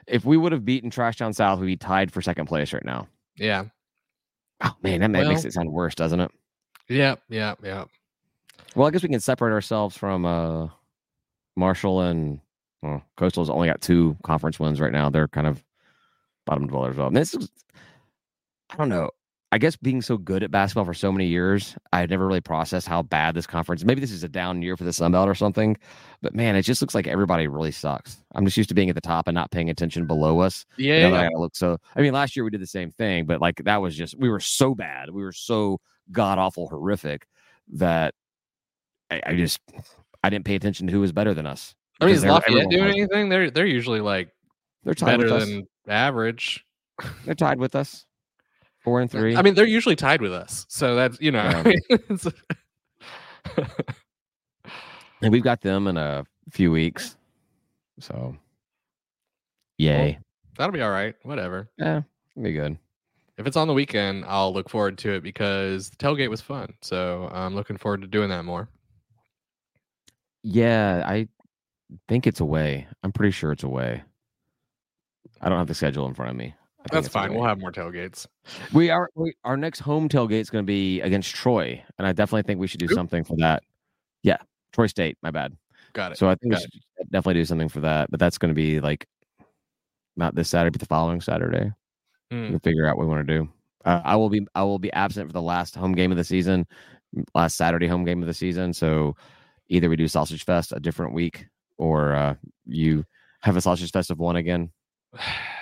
if 0.08 0.24
we 0.24 0.38
would 0.38 0.52
have 0.52 0.64
beaten 0.64 0.92
Trash 0.92 1.18
Down 1.18 1.34
South, 1.34 1.60
we'd 1.60 1.66
be 1.66 1.78
tied 1.78 2.12
for 2.12 2.22
second 2.22 2.46
place 2.46 2.72
right 2.74 2.86
now. 2.86 3.08
yeah, 3.38 3.66
Oh 4.64 4.72
man, 4.84 5.02
that 5.02 5.10
ma- 5.10 5.24
makes 5.28 5.44
it 5.46 5.52
sound 5.54 5.72
worse, 5.72 5.96
doesn't 5.96 6.20
it? 6.20 6.32
yeah, 6.88 7.16
yeah, 7.28 7.56
yeah. 7.64 7.86
Well, 8.76 8.88
I 8.88 8.92
guess 8.92 9.02
we 9.04 9.10
can 9.10 9.20
separate 9.20 9.52
ourselves 9.52 9.98
from 9.98 10.26
uh, 10.26 10.68
Marshall 11.56 12.02
and 12.02 12.40
well, 12.84 13.02
Coastal's 13.18 13.50
only 13.50 13.68
got 13.68 13.82
two 13.82 14.16
conference 14.24 14.60
wins 14.60 14.80
right 14.80 14.92
now. 14.94 15.10
They're 15.10 15.28
kind 15.28 15.48
of 15.48 15.64
bottom 16.46 16.68
dwellers. 16.68 16.92
as 16.94 16.98
Well, 17.00 17.10
this 17.10 17.34
is, 17.34 17.50
I 18.70 18.76
don't 18.78 18.90
know. 18.90 19.10
I 19.56 19.58
guess 19.58 19.78
being 19.78 20.02
so 20.02 20.18
good 20.18 20.44
at 20.44 20.52
basketball 20.52 20.84
for 20.84 20.94
so 20.94 21.14
many 21.14 21.28
years, 21.28 21.78
I 21.94 22.02
had 22.02 22.10
never 22.10 22.28
really 22.28 22.42
processed 22.42 22.90
how 22.90 23.04
bad 23.04 23.36
this 23.36 23.48
conference. 23.48 23.86
Maybe 23.86 24.02
this 24.02 24.12
is 24.12 24.22
a 24.22 24.28
down 24.28 24.62
year 24.62 24.76
for 24.76 24.84
the 24.84 24.92
Sun 24.92 25.14
Belt 25.14 25.30
or 25.30 25.34
something, 25.34 25.78
but 26.22 26.36
man, 26.36 26.58
it 26.58 26.64
just 26.64 26.82
looks 26.82 26.94
like 26.94 27.08
everybody 27.08 27.48
really 27.48 27.72
sucks. 27.72 28.18
I'm 28.36 28.44
just 28.44 28.58
used 28.58 28.68
to 28.68 28.76
being 28.76 28.90
at 28.90 28.96
the 28.96 29.02
top 29.02 29.30
and 29.30 29.34
not 29.34 29.52
paying 29.52 29.70
attention 29.70 30.08
below 30.08 30.40
us. 30.42 30.66
Yeah, 30.78 31.04
Now 31.04 31.12
that 31.12 31.16
yeah. 31.16 31.22
I 31.22 31.24
gotta 31.30 31.38
look 31.40 31.56
so. 31.56 31.78
I 31.96 32.02
mean, 32.02 32.12
last 32.12 32.36
year 32.36 32.44
we 32.44 32.50
did 32.52 32.60
the 32.60 32.68
same 32.68 32.92
thing, 32.92 33.26
but 33.26 33.40
like 33.40 33.64
that 33.64 33.82
was 33.82 33.96
just 33.96 34.20
we 34.20 34.28
were 34.30 34.42
so 34.42 34.76
bad, 34.76 35.10
we 35.10 35.24
were 35.24 35.32
so 35.32 35.80
god 36.12 36.38
awful, 36.38 36.68
horrific 36.68 37.26
that 37.76 38.14
I, 39.10 39.22
I 39.26 39.36
just 39.38 39.62
I 40.22 40.30
didn't 40.30 40.44
pay 40.44 40.56
attention 40.56 40.88
to 40.88 40.92
who 40.92 41.00
was 41.00 41.14
better 41.14 41.34
than 41.34 41.46
us. 41.46 41.74
I 42.02 42.08
mean, 42.08 42.16
is 42.16 42.24
they're- 42.24 42.32
Lafayette 42.32 42.70
doing 42.70 42.90
anything? 42.90 43.30
They're 43.30 43.50
they're 43.50 43.66
usually 43.66 44.02
like 44.02 44.28
They're 44.84 44.94
tied 44.96 45.18
better 45.22 45.34
with 45.34 45.44
us. 45.44 45.48
than 45.48 45.68
average. 45.88 46.66
They're 47.24 47.36
tied 47.36 47.58
with 47.60 47.74
us, 47.74 48.06
four 48.86 49.02
and 49.02 49.12
three. 49.12 49.36
I 49.36 49.42
mean, 49.42 49.56
they're 49.56 49.66
usually 49.66 49.98
tied 49.98 50.22
with 50.22 50.32
us, 50.32 50.66
so 50.70 50.96
that's 50.96 51.20
you 51.20 51.32
know. 51.32 51.64
Oh, 51.66 51.74
yeah. 53.58 53.68
and 55.22 55.32
we've 55.32 55.44
got 55.44 55.60
them 55.60 55.88
in 55.88 55.98
a 55.98 56.24
few 56.52 56.72
weeks. 56.72 57.18
So, 58.00 58.38
yay, 59.78 60.20
that'll 60.58 60.72
be 60.72 60.82
all 60.82 60.92
right. 60.92 61.16
Whatever. 61.24 61.70
yeah, 61.78 62.04
be 62.42 62.54
good. 62.54 62.78
If 63.38 63.48
it's 63.48 63.58
on 63.58 63.68
the 63.68 63.74
weekend, 63.74 64.24
I'll 64.26 64.54
look 64.54 64.70
forward 64.70 64.98
to 65.00 65.12
it 65.14 65.24
because 65.24 65.90
the 65.90 65.98
tailgate 65.98 66.30
was 66.30 66.40
fun. 66.40 66.74
So 66.82 67.30
I'm 67.34 67.54
looking 67.54 67.78
forward 67.78 68.02
to 68.02 68.08
doing 68.08 68.30
that 68.30 68.46
more. 68.46 68.70
Yeah, 70.44 71.04
I 71.06 71.28
think 72.08 72.28
it's 72.28 72.40
away. 72.40 72.88
I'm 73.04 73.12
pretty 73.12 73.32
sure 73.32 73.52
it's 73.52 73.64
away. 73.64 74.04
I 75.42 75.50
don't 75.50 75.58
have 75.58 75.68
the 75.68 75.74
schedule 75.74 76.08
in 76.08 76.14
front 76.14 76.32
of 76.32 76.38
me. 76.38 76.54
That's 76.92 77.08
fine. 77.08 77.34
We'll 77.34 77.46
have 77.46 77.60
more 77.60 77.72
tailgates. 77.72 78.28
We 78.74 78.90
are 78.90 79.10
we, 79.16 79.34
our 79.44 79.58
next 79.58 79.80
home 79.80 80.08
tailgate 80.08 80.42
is 80.42 80.50
going 80.50 80.64
to 80.64 80.68
be 80.68 81.02
against 81.02 81.34
Troy, 81.34 81.84
and 81.98 82.08
I 82.08 82.12
definitely 82.12 82.44
think 82.44 82.60
we 82.60 82.68
should 82.68 82.80
do 82.80 82.88
Who? 82.88 82.96
something 82.96 83.24
for 83.24 83.36
that. 83.38 83.64
Yeah, 84.24 84.38
Troy 84.72 84.88
State. 84.88 85.18
My 85.22 85.32
bad. 85.32 85.56
Got 85.94 86.14
it. 86.14 86.18
So 86.18 86.28
I 86.28 86.36
think 86.36 86.54
we 86.54 86.56
got 86.56 86.62
should 86.62 86.72
definitely 87.12 87.42
do 87.42 87.46
something 87.46 87.70
for 87.70 87.80
that. 87.82 88.12
But 88.12 88.20
that's 88.20 88.38
going 88.38 88.50
to 88.50 88.56
be 88.56 88.80
like 88.80 89.08
not 90.16 90.36
this 90.36 90.50
Saturday, 90.50 90.72
but 90.72 90.80
the 90.80 90.88
following 90.88 91.22
Saturday. 91.22 91.72
Mm. 92.32 92.52
We'll 92.52 92.60
figure 92.60 92.88
out 92.88 92.98
what 92.98 93.08
we 93.08 93.14
want 93.14 93.28
to 93.28 93.34
do. 93.34 93.50
Uh, 93.84 94.02
I 94.04 94.16
will 94.16 94.30
be 94.30 94.46
I 94.56 94.64
will 94.64 94.80
be 94.80 94.94
absent 94.94 95.30
for 95.30 95.34
the 95.34 95.42
last 95.42 95.76
home 95.76 95.94
game 95.94 96.12
of 96.12 96.18
the 96.18 96.24
season, 96.24 96.68
last 97.34 97.58
Saturday 97.58 97.88
home 97.88 98.06
game 98.06 98.22
of 98.22 98.28
the 98.28 98.34
season. 98.34 98.74
So 98.74 99.16
either 99.70 99.90
we 99.90 99.96
do 99.96 100.08
Sausage 100.08 100.44
Fest 100.44 100.72
a 100.76 100.80
different 100.80 101.14
week, 101.14 101.48
or 101.78 102.16
uh, 102.16 102.36
you 102.66 103.06
Have 103.42 103.58
a 103.58 103.62
sausage 103.62 103.92
fest 103.92 104.12
of 104.12 104.20
one 104.20 104.36
again. 104.36 104.72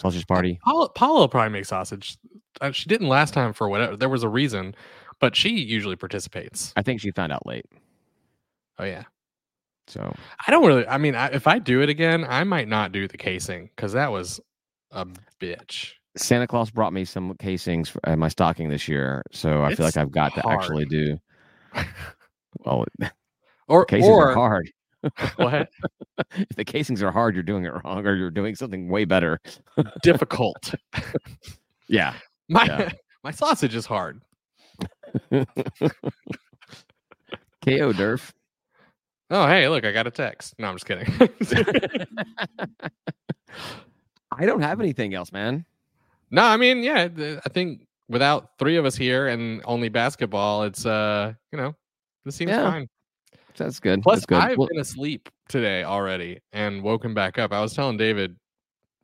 Sausage 0.00 0.26
party. 0.26 0.58
Paula, 0.64 0.88
Paula 0.90 1.28
probably 1.28 1.50
make 1.50 1.64
sausage. 1.64 2.16
Uh, 2.60 2.72
she 2.72 2.88
didn't 2.88 3.08
last 3.08 3.34
time 3.34 3.52
for 3.52 3.68
whatever. 3.68 3.96
There 3.96 4.08
was 4.08 4.22
a 4.22 4.28
reason, 4.28 4.74
but 5.20 5.34
she 5.36 5.50
usually 5.50 5.96
participates. 5.96 6.72
I 6.76 6.82
think 6.82 7.00
she 7.00 7.10
found 7.10 7.32
out 7.32 7.46
late. 7.46 7.66
Oh 8.78 8.84
yeah. 8.84 9.04
So 9.88 10.14
I 10.46 10.50
don't 10.50 10.66
really. 10.66 10.86
I 10.86 10.98
mean, 10.98 11.14
I, 11.14 11.28
if 11.28 11.46
I 11.46 11.58
do 11.58 11.80
it 11.82 11.88
again, 11.88 12.24
I 12.28 12.44
might 12.44 12.68
not 12.68 12.92
do 12.92 13.08
the 13.08 13.16
casing 13.16 13.70
because 13.74 13.92
that 13.94 14.12
was 14.12 14.40
a 14.90 15.06
bitch. 15.40 15.92
Santa 16.16 16.46
Claus 16.46 16.70
brought 16.70 16.92
me 16.92 17.04
some 17.04 17.34
casings 17.36 17.88
for 17.88 18.00
uh, 18.08 18.16
my 18.16 18.28
stocking 18.28 18.68
this 18.68 18.88
year, 18.88 19.22
so 19.32 19.62
I 19.62 19.74
feel 19.74 19.86
like 19.86 19.96
I've 19.96 20.10
got 20.10 20.34
to 20.34 20.48
actually 20.48 20.84
do. 20.86 21.18
Well, 22.64 22.86
Or 23.68 23.84
casings 23.84 24.08
or 24.08 24.30
are 24.30 24.34
hard. 24.34 24.70
what? 25.36 25.68
if 26.34 26.48
the 26.56 26.64
casings 26.64 27.02
are 27.02 27.10
hard, 27.12 27.34
you're 27.34 27.42
doing 27.44 27.64
it 27.64 27.72
wrong, 27.84 28.06
or 28.06 28.14
you're 28.14 28.30
doing 28.30 28.54
something 28.54 28.88
way 28.88 29.04
better. 29.04 29.40
difficult. 30.02 30.74
Yeah. 31.90 32.14
My 32.50 32.64
Yeah. 32.66 32.90
my 33.24 33.30
sausage 33.30 33.74
is 33.74 33.86
hard. 33.86 34.20
KO 35.30 35.42
Durf. 37.64 38.32
Oh 39.30 39.46
hey, 39.46 39.68
look, 39.68 39.84
I 39.86 39.92
got 39.92 40.06
a 40.06 40.10
text. 40.10 40.54
No, 40.58 40.68
I'm 40.68 40.74
just 40.76 40.86
kidding. 40.86 41.08
I 44.30 44.46
don't 44.46 44.60
have 44.60 44.80
anything 44.80 45.14
else, 45.14 45.32
man. 45.32 45.64
no, 46.30 46.42
I 46.44 46.56
mean, 46.56 46.82
yeah, 46.82 47.08
I 47.44 47.48
think 47.48 47.86
without 48.08 48.50
three 48.58 48.76
of 48.76 48.84
us 48.84 48.94
here 48.96 49.28
and 49.28 49.62
only 49.64 49.88
basketball, 49.88 50.64
it's 50.64 50.84
uh, 50.86 51.32
you 51.52 51.58
know, 51.58 51.74
this 52.24 52.36
seems 52.36 52.50
Yeah. 52.50 52.70
fine. 52.70 52.88
That's 53.58 53.80
good. 53.80 54.02
Plus, 54.02 54.16
That's 54.16 54.26
good. 54.26 54.38
I've 54.38 54.58
Well, 54.58 54.68
been 54.68 54.80
asleep 54.80 55.28
today 55.48 55.84
already 55.84 56.40
and 56.52 56.82
woken 56.82 57.14
back 57.14 57.38
up. 57.38 57.52
I 57.52 57.60
was 57.60 57.74
telling 57.74 57.96
David, 57.96 58.36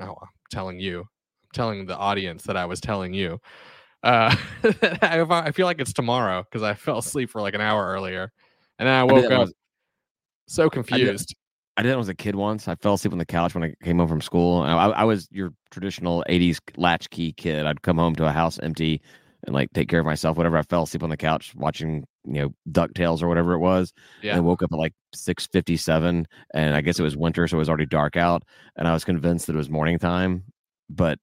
oh, 0.01 0.17
I'm 0.21 0.29
telling 0.51 0.81
you, 0.81 1.01
I'm 1.01 1.51
telling 1.53 1.87
the 1.87 1.97
audience 1.97 2.45
that 2.45 2.57
I 2.57 2.65
was 2.67 2.81
telling 2.81 3.13
you. 3.13 3.39
Uh, 4.03 4.35
I, 5.03 5.51
feel 5.53 5.67
like 5.67 5.81
it's 5.81 5.93
tomorrow 5.93 6.43
because 6.43 6.63
I 6.63 6.75
fell 6.75 6.99
asleep 6.99 7.31
for 7.31 7.41
like 7.41 7.55
an 7.55 7.61
hour 7.61 7.87
earlier, 7.87 8.31
and 8.79 8.87
then 8.87 8.95
I 8.95 9.05
woke 9.05 9.31
I 9.31 9.35
up 9.35 9.41
was- 9.41 9.55
so 10.47 10.69
confused. 10.71 11.35
I 11.77 11.83
did 11.83 11.93
I 11.93 11.97
was 11.97 12.09
a 12.09 12.15
kid 12.15 12.37
once. 12.37 12.69
I 12.69 12.77
fell 12.77 12.95
asleep 12.95 13.13
on 13.13 13.19
the 13.19 13.25
couch 13.25 13.55
when 13.55 13.65
I 13.65 13.75
came 13.83 13.99
home 13.99 14.07
from 14.07 14.21
school. 14.21 14.63
I, 14.63 14.75
I 14.75 15.05
was 15.05 15.27
your 15.33 15.53
traditional 15.73 16.25
80s 16.29 16.61
latchkey 16.77 17.33
kid. 17.33 17.67
I'd 17.67 17.83
come 17.83 17.99
home 17.99 18.15
to 18.17 18.27
a 18.27 18.31
house 18.31 18.61
empty 18.63 19.03
and 19.47 19.55
like 19.55 19.73
take 19.73 19.89
care 19.89 20.01
of 20.01 20.07
myself, 20.07 20.37
whatever. 20.37 20.57
I 20.57 20.63
fell 20.63 20.85
asleep 20.85 21.03
on 21.03 21.11
the 21.11 21.17
couch 21.17 21.55
watching, 21.55 22.05
you 22.25 22.43
know, 22.43 22.55
DuckTales 22.71 23.23
or 23.23 23.29
whatever 23.29 23.55
it 23.55 23.59
was. 23.59 23.93
Yeah. 24.23 24.33
And 24.33 24.39
I 24.39 24.41
woke 24.41 24.63
up 24.63 24.73
at 24.73 24.79
like 24.79 24.95
657 25.15 26.27
and 26.55 26.75
I 26.75 26.81
guess 26.81 26.99
it 26.99 27.03
was 27.03 27.17
winter, 27.17 27.47
so 27.47 27.57
it 27.57 27.59
was 27.59 27.69
already 27.69 27.87
dark 27.87 28.17
out. 28.17 28.45
And 28.77 28.89
I 28.89 28.93
was 28.93 29.05
convinced 29.05 29.47
that 29.47 29.55
it 29.55 29.59
was 29.59 29.71
morning 29.71 29.99
time, 29.99 30.45
but 30.89 31.19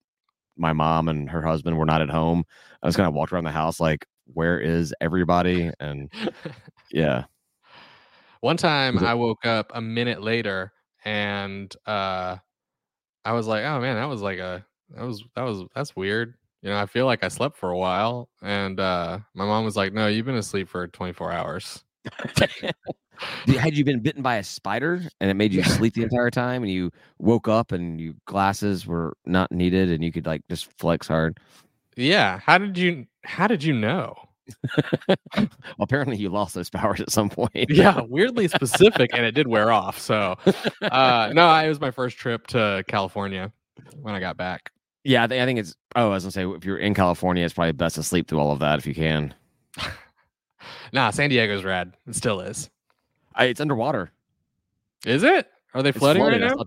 my 0.57 0.73
mom 0.73 1.07
and 1.07 1.29
her 1.29 1.41
husband 1.41 1.77
were 1.77 1.85
not 1.85 2.01
at 2.01 2.09
home. 2.09 2.43
I 2.83 2.87
was 2.87 2.95
kind 2.95 3.07
of 3.07 3.13
walked 3.13 3.31
around 3.31 3.45
the 3.45 3.51
house 3.51 3.79
like, 3.79 4.05
where 4.25 4.59
is 4.59 4.93
everybody? 5.01 5.71
And 5.79 6.11
yeah. 6.91 7.25
One 8.41 8.57
time 8.57 8.99
I 8.99 9.13
woke 9.13 9.45
up 9.45 9.71
a 9.73 9.81
minute 9.81 10.21
later 10.21 10.71
and 11.05 11.73
uh 11.85 12.37
I 13.23 13.33
was 13.33 13.47
like, 13.47 13.63
"Oh 13.63 13.79
man, 13.79 13.95
that 13.95 14.05
was 14.05 14.21
like 14.21 14.39
a 14.39 14.65
that 14.95 15.05
was 15.05 15.23
that 15.35 15.43
was 15.43 15.63
that's 15.75 15.95
weird." 15.95 16.35
You 16.61 16.69
know, 16.69 16.77
I 16.77 16.85
feel 16.85 17.05
like 17.05 17.23
I 17.23 17.27
slept 17.27 17.57
for 17.57 17.71
a 17.71 17.77
while 17.77 18.29
and 18.41 18.79
uh 18.79 19.19
my 19.33 19.45
mom 19.45 19.65
was 19.65 19.75
like, 19.75 19.93
"No, 19.93 20.07
you've 20.07 20.25
been 20.25 20.35
asleep 20.35 20.69
for 20.69 20.87
24 20.87 21.31
hours." 21.31 21.83
Had 23.47 23.77
you 23.77 23.83
been 23.83 23.99
bitten 23.99 24.21
by 24.23 24.37
a 24.37 24.43
spider 24.43 25.01
and 25.19 25.29
it 25.29 25.35
made 25.35 25.53
you 25.53 25.63
sleep 25.77 25.93
the 25.93 26.03
entire 26.03 26.31
time 26.31 26.63
and 26.63 26.71
you 26.71 26.91
woke 27.19 27.47
up 27.47 27.71
and 27.71 27.99
your 27.99 28.13
glasses 28.25 28.85
were 28.85 29.15
not 29.25 29.51
needed 29.51 29.91
and 29.91 30.03
you 30.03 30.11
could 30.11 30.25
like 30.25 30.41
just 30.49 30.71
flex 30.77 31.07
hard? 31.07 31.39
Yeah, 31.95 32.39
how 32.39 32.57
did 32.57 32.77
you 32.77 33.05
how 33.23 33.47
did 33.47 33.63
you 33.63 33.73
know? 33.73 34.15
Well, 35.37 35.47
apparently 35.79 36.17
you 36.17 36.29
lost 36.29 36.55
those 36.55 36.69
powers 36.69 36.99
at 36.99 37.11
some 37.11 37.29
point. 37.29 37.69
Yeah, 37.69 38.01
weirdly 38.01 38.47
specific 38.47 39.11
and 39.13 39.25
it 39.25 39.31
did 39.31 39.47
wear 39.47 39.71
off. 39.71 39.99
So, 39.99 40.35
uh 40.81 41.31
no, 41.33 41.53
it 41.55 41.67
was 41.67 41.79
my 41.79 41.91
first 41.91 42.17
trip 42.17 42.47
to 42.47 42.83
California 42.87 43.51
when 44.01 44.13
I 44.13 44.19
got 44.19 44.37
back. 44.37 44.71
Yeah, 45.03 45.23
I, 45.23 45.27
think 45.27 45.41
I 45.41 45.45
think 45.45 45.59
it's. 45.59 45.75
Oh, 45.95 46.07
I 46.11 46.13
was 46.13 46.23
gonna 46.23 46.31
say, 46.31 46.45
if 46.47 46.63
you're 46.65 46.77
in 46.77 46.93
California, 46.93 47.43
it's 47.43 47.53
probably 47.53 47.71
best 47.71 47.95
to 47.95 48.03
sleep 48.03 48.27
through 48.27 48.39
all 48.39 48.51
of 48.51 48.59
that 48.59 48.79
if 48.79 48.85
you 48.85 48.93
can. 48.95 49.33
Nah, 50.93 51.09
San 51.09 51.29
Diego's 51.29 51.63
rad. 51.63 51.93
It 52.07 52.15
still 52.15 52.41
is. 52.41 52.69
I, 53.33 53.45
it's 53.45 53.61
underwater. 53.61 54.11
Is 55.05 55.23
it? 55.23 55.47
Are 55.73 55.81
they 55.81 55.91
flooding 55.91 56.21
right 56.21 56.31
flooded. 56.31 56.43
I 56.43 56.47
now? 56.49 56.57
saw, 56.57 56.63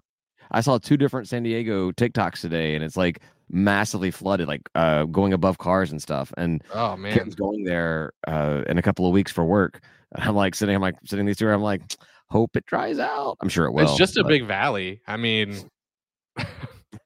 I 0.50 0.60
saw 0.62 0.78
two 0.78 0.96
different 0.96 1.28
San 1.28 1.42
Diego 1.42 1.92
TikToks 1.92 2.40
today, 2.40 2.74
and 2.74 2.82
it's 2.82 2.96
like 2.96 3.20
massively 3.50 4.10
flooded, 4.10 4.48
like 4.48 4.62
uh, 4.74 5.04
going 5.04 5.32
above 5.34 5.58
cars 5.58 5.90
and 5.92 6.00
stuff. 6.00 6.32
And 6.38 6.62
Oh 6.72 6.96
man. 6.96 7.12
Kim's 7.12 7.34
going 7.34 7.64
there 7.64 8.12
uh, 8.26 8.62
in 8.66 8.78
a 8.78 8.82
couple 8.82 9.06
of 9.06 9.12
weeks 9.12 9.30
for 9.30 9.44
work. 9.44 9.80
And 10.12 10.24
I'm 10.24 10.34
like 10.34 10.54
sitting, 10.54 10.74
I'm 10.74 10.82
like 10.82 10.96
sitting 11.04 11.26
these 11.26 11.36
two. 11.36 11.50
I'm 11.50 11.60
like, 11.62 11.82
hope 12.30 12.56
it 12.56 12.64
dries 12.64 12.98
out. 12.98 13.36
I'm 13.42 13.48
sure 13.50 13.66
it 13.66 13.72
will. 13.72 13.84
it's 13.84 13.98
just 13.98 14.16
a 14.16 14.22
but- 14.22 14.28
big 14.30 14.46
valley. 14.46 15.02
I 15.06 15.18
mean, 15.18 15.70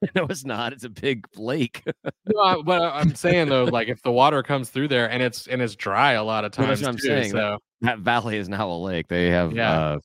no, 0.15 0.25
it's 0.29 0.45
not. 0.45 0.71
It's 0.73 0.83
a 0.85 0.89
big 0.89 1.27
lake. 1.35 1.83
no, 2.33 2.39
I- 2.41 2.61
but 2.61 2.81
I'm 2.81 3.15
saying 3.15 3.49
though, 3.49 3.65
like 3.65 3.87
if 3.89 4.01
the 4.01 4.11
water 4.11 4.41
comes 4.43 4.69
through 4.69 4.87
there 4.89 5.09
and 5.09 5.21
it's 5.21 5.47
and 5.47 5.61
it's 5.61 5.75
dry 5.75 6.13
a 6.13 6.23
lot 6.23 6.45
of 6.45 6.51
times 6.51 6.67
that's 6.69 6.81
what 6.83 6.89
I'm 6.89 6.97
too, 6.97 7.07
saying. 7.07 7.31
So 7.31 7.57
that 7.81 7.99
valley 7.99 8.37
is 8.37 8.47
now 8.49 8.69
a 8.69 8.77
lake. 8.77 9.07
They 9.07 9.27
have 9.29 9.51
Yeah. 9.53 9.71
uh, 9.79 9.99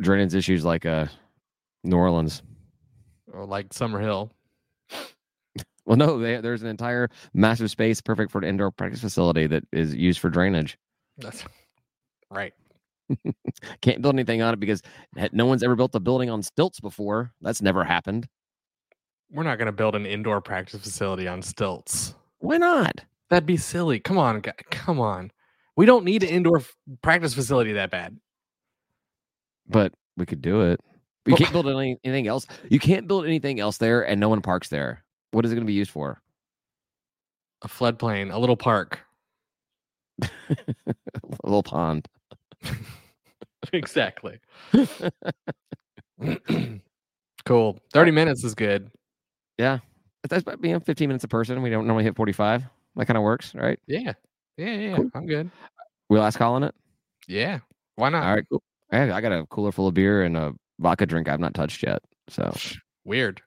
drainage 0.00 0.34
issues 0.34 0.64
like 0.64 0.86
uh, 0.86 1.06
New 1.84 1.96
Orleans. 1.96 2.42
or 3.32 3.44
like 3.44 3.70
Summerhill. 3.70 4.30
Well, 5.86 5.96
no, 5.96 6.18
they, 6.18 6.36
there's 6.42 6.60
an 6.60 6.68
entire 6.68 7.08
massive 7.32 7.70
space 7.70 8.02
perfect 8.02 8.30
for 8.30 8.36
an 8.36 8.44
indoor 8.44 8.70
practice 8.70 9.00
facility 9.00 9.46
that 9.46 9.64
is 9.72 9.94
used 9.94 10.18
for 10.20 10.28
drainage. 10.28 10.76
That's 11.16 11.42
right. 12.30 12.52
Can't 13.80 14.02
build 14.02 14.14
anything 14.14 14.42
on 14.42 14.52
it 14.52 14.60
because 14.60 14.82
no 15.32 15.46
one's 15.46 15.62
ever 15.62 15.76
built 15.76 15.94
a 15.94 16.00
building 16.00 16.28
on 16.28 16.42
stilts 16.42 16.78
before. 16.78 17.32
That's 17.40 17.62
never 17.62 17.84
happened. 17.84 18.28
We're 19.30 19.42
not 19.42 19.58
gonna 19.58 19.72
build 19.72 19.94
an 19.94 20.06
indoor 20.06 20.40
practice 20.40 20.80
facility 20.80 21.28
on 21.28 21.42
stilts. 21.42 22.14
Why 22.38 22.56
not? 22.56 23.04
That'd 23.30 23.46
be 23.46 23.56
silly. 23.56 24.00
Come 24.00 24.18
on, 24.18 24.40
gu- 24.40 24.52
come 24.70 25.00
on. 25.00 25.30
We 25.76 25.86
don't 25.86 26.04
need 26.04 26.22
an 26.22 26.30
indoor 26.30 26.58
f- 26.58 26.76
practice 27.02 27.34
facility 27.34 27.72
that 27.74 27.90
bad. 27.90 28.18
But 29.68 29.92
we 30.16 30.24
could 30.26 30.40
do 30.40 30.62
it. 30.62 30.80
You 31.26 31.36
can't 31.36 31.52
build 31.52 31.68
any, 31.68 31.98
anything 32.04 32.26
else. 32.26 32.46
You 32.70 32.78
can't 32.78 33.06
build 33.06 33.26
anything 33.26 33.60
else 33.60 33.76
there, 33.76 34.02
and 34.02 34.18
no 34.18 34.30
one 34.30 34.40
parks 34.40 34.68
there. 34.68 35.04
What 35.32 35.44
is 35.44 35.52
it 35.52 35.56
going 35.56 35.66
to 35.66 35.70
be 35.70 35.74
used 35.74 35.90
for? 35.90 36.22
A 37.62 37.68
floodplain, 37.68 38.32
a 38.32 38.38
little 38.38 38.56
park. 38.56 39.00
a 40.22 40.26
little 41.44 41.62
pond. 41.62 42.08
exactly. 43.72 44.40
cool. 47.44 47.78
30 47.92 48.10
minutes 48.10 48.42
is 48.42 48.54
good. 48.54 48.90
Yeah, 49.58 49.78
that's 50.28 50.42
about 50.42 50.60
being 50.60 50.78
15 50.80 51.08
minutes 51.08 51.24
a 51.24 51.28
person. 51.28 51.60
We 51.62 51.70
don't 51.70 51.86
normally 51.86 52.04
hit 52.04 52.16
45. 52.16 52.64
That 52.96 53.06
kind 53.06 53.16
of 53.16 53.22
works, 53.22 53.54
right? 53.54 53.78
Yeah. 53.86 54.12
Yeah, 54.56 54.74
yeah. 54.74 54.96
Cool. 54.96 55.10
I'm 55.14 55.26
good. 55.26 55.50
We'll 56.08 56.22
ask 56.22 56.38
Colin 56.38 56.64
it. 56.64 56.74
Yeah. 57.28 57.58
Why 57.96 58.08
not? 58.08 58.24
All 58.24 58.34
right, 58.34 58.44
cool. 58.50 58.62
I, 58.90 59.12
I 59.12 59.20
got 59.20 59.32
a 59.32 59.46
cooler 59.46 59.72
full 59.72 59.86
of 59.88 59.94
beer 59.94 60.22
and 60.22 60.36
a 60.36 60.54
vodka 60.78 61.06
drink 61.06 61.28
I've 61.28 61.40
not 61.40 61.54
touched 61.54 61.82
yet. 61.82 62.00
So 62.28 62.54
Weird. 63.04 63.42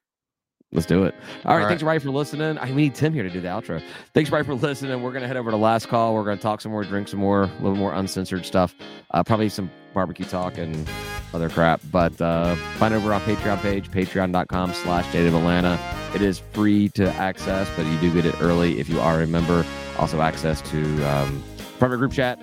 let's 0.72 0.86
do 0.86 1.04
it. 1.04 1.16
All 1.46 1.56
right. 1.56 1.64
All 1.64 1.68
Thanks, 1.68 1.82
everybody, 1.82 2.00
for 2.00 2.12
listening. 2.12 2.58
I 2.60 2.72
need 2.72 2.96
Tim 2.96 3.14
here 3.14 3.24
to 3.24 3.30
do 3.30 3.42
the 3.42 3.48
outro. 3.48 3.82
Thanks, 4.14 4.30
everybody, 4.30 4.46
for 4.46 4.54
listening. 4.68 5.02
We're 5.02 5.12
going 5.12 5.22
to 5.22 5.28
head 5.28 5.38
over 5.38 5.52
to 5.52 5.58
Last 5.58 5.88
Call. 5.88 6.14
We're 6.14 6.24
going 6.24 6.38
to 6.38 6.44
talk 6.44 6.62
some 6.62 6.72
more, 6.72 6.84
drink 6.84 7.08
some 7.08 7.20
more, 7.20 7.44
a 7.44 7.62
little 7.62 7.76
more 7.76 7.94
uncensored 7.94 8.46
stuff. 8.46 8.76
Uh, 9.12 9.24
probably 9.24 9.50
some 9.50 9.70
barbecue 9.94 10.26
talk 10.26 10.58
and 10.58 10.88
other 11.34 11.50
crap. 11.50 11.82
But 11.92 12.20
uh, 12.22 12.56
find 12.78 12.94
over 12.94 13.14
on 13.14 13.22
Patreon 13.22 13.62
page, 13.62 13.90
patreon.com 13.92 14.74
slash 14.74 15.08
State 15.10 15.28
of 15.28 15.34
Atlanta. 15.34 15.80
It 16.14 16.22
is 16.22 16.40
free 16.40 16.90
to 16.90 17.10
access, 17.14 17.70
but 17.76 17.86
you 17.86 17.98
do 18.00 18.14
get 18.14 18.26
it 18.26 18.36
early 18.42 18.80
if 18.80 18.90
you 18.90 19.00
are 19.00 19.22
a 19.22 19.28
member. 19.28 19.66
Also, 19.98 20.22
access 20.22 20.62
to 20.72 21.04
um, 21.06 21.44
private 21.80 21.98
group 21.98 22.12
chat, 22.12 22.40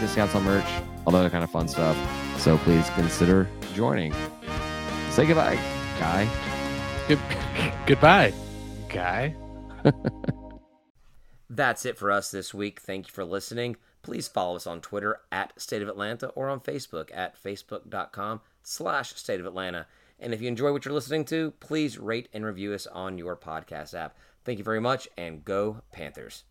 discounts 0.00 0.34
on 0.34 0.44
merch, 0.44 0.66
all 1.06 1.12
that 1.12 1.18
other 1.18 1.30
kind 1.30 1.44
of 1.44 1.50
fun 1.50 1.68
stuff. 1.68 1.96
So 2.38 2.58
please 2.58 2.88
consider 2.90 3.48
joining. 3.74 4.12
Say 5.10 5.26
goodbye, 5.26 5.56
guy. 5.98 6.28
Good- 7.08 7.18
Goodbye, 7.86 8.32
guy. 8.88 9.34
That's 11.50 11.86
it 11.86 11.96
for 11.96 12.10
us 12.12 12.30
this 12.30 12.52
week. 12.52 12.80
Thank 12.80 13.06
you 13.06 13.12
for 13.12 13.24
listening. 13.24 13.76
Please 14.02 14.28
follow 14.28 14.56
us 14.56 14.66
on 14.66 14.80
Twitter 14.80 15.20
at 15.32 15.58
State 15.60 15.82
of 15.82 15.88
Atlanta 15.88 16.28
or 16.28 16.48
on 16.48 16.60
Facebook 16.60 17.10
at 17.14 17.42
facebook.com 17.42 18.42
slash 18.62 19.14
State 19.14 19.40
of 19.40 19.46
Atlanta. 19.46 19.86
And 20.20 20.34
if 20.34 20.40
you 20.40 20.48
enjoy 20.48 20.72
what 20.72 20.84
you're 20.84 20.94
listening 20.94 21.24
to, 21.26 21.52
please 21.60 21.98
rate 21.98 22.28
and 22.32 22.44
review 22.44 22.74
us 22.74 22.86
on 22.86 23.18
your 23.18 23.36
podcast 23.36 23.94
app. 23.94 24.16
Thank 24.44 24.58
you 24.58 24.64
very 24.64 24.80
much 24.80 25.08
and 25.16 25.44
go 25.44 25.82
Panthers. 25.92 26.44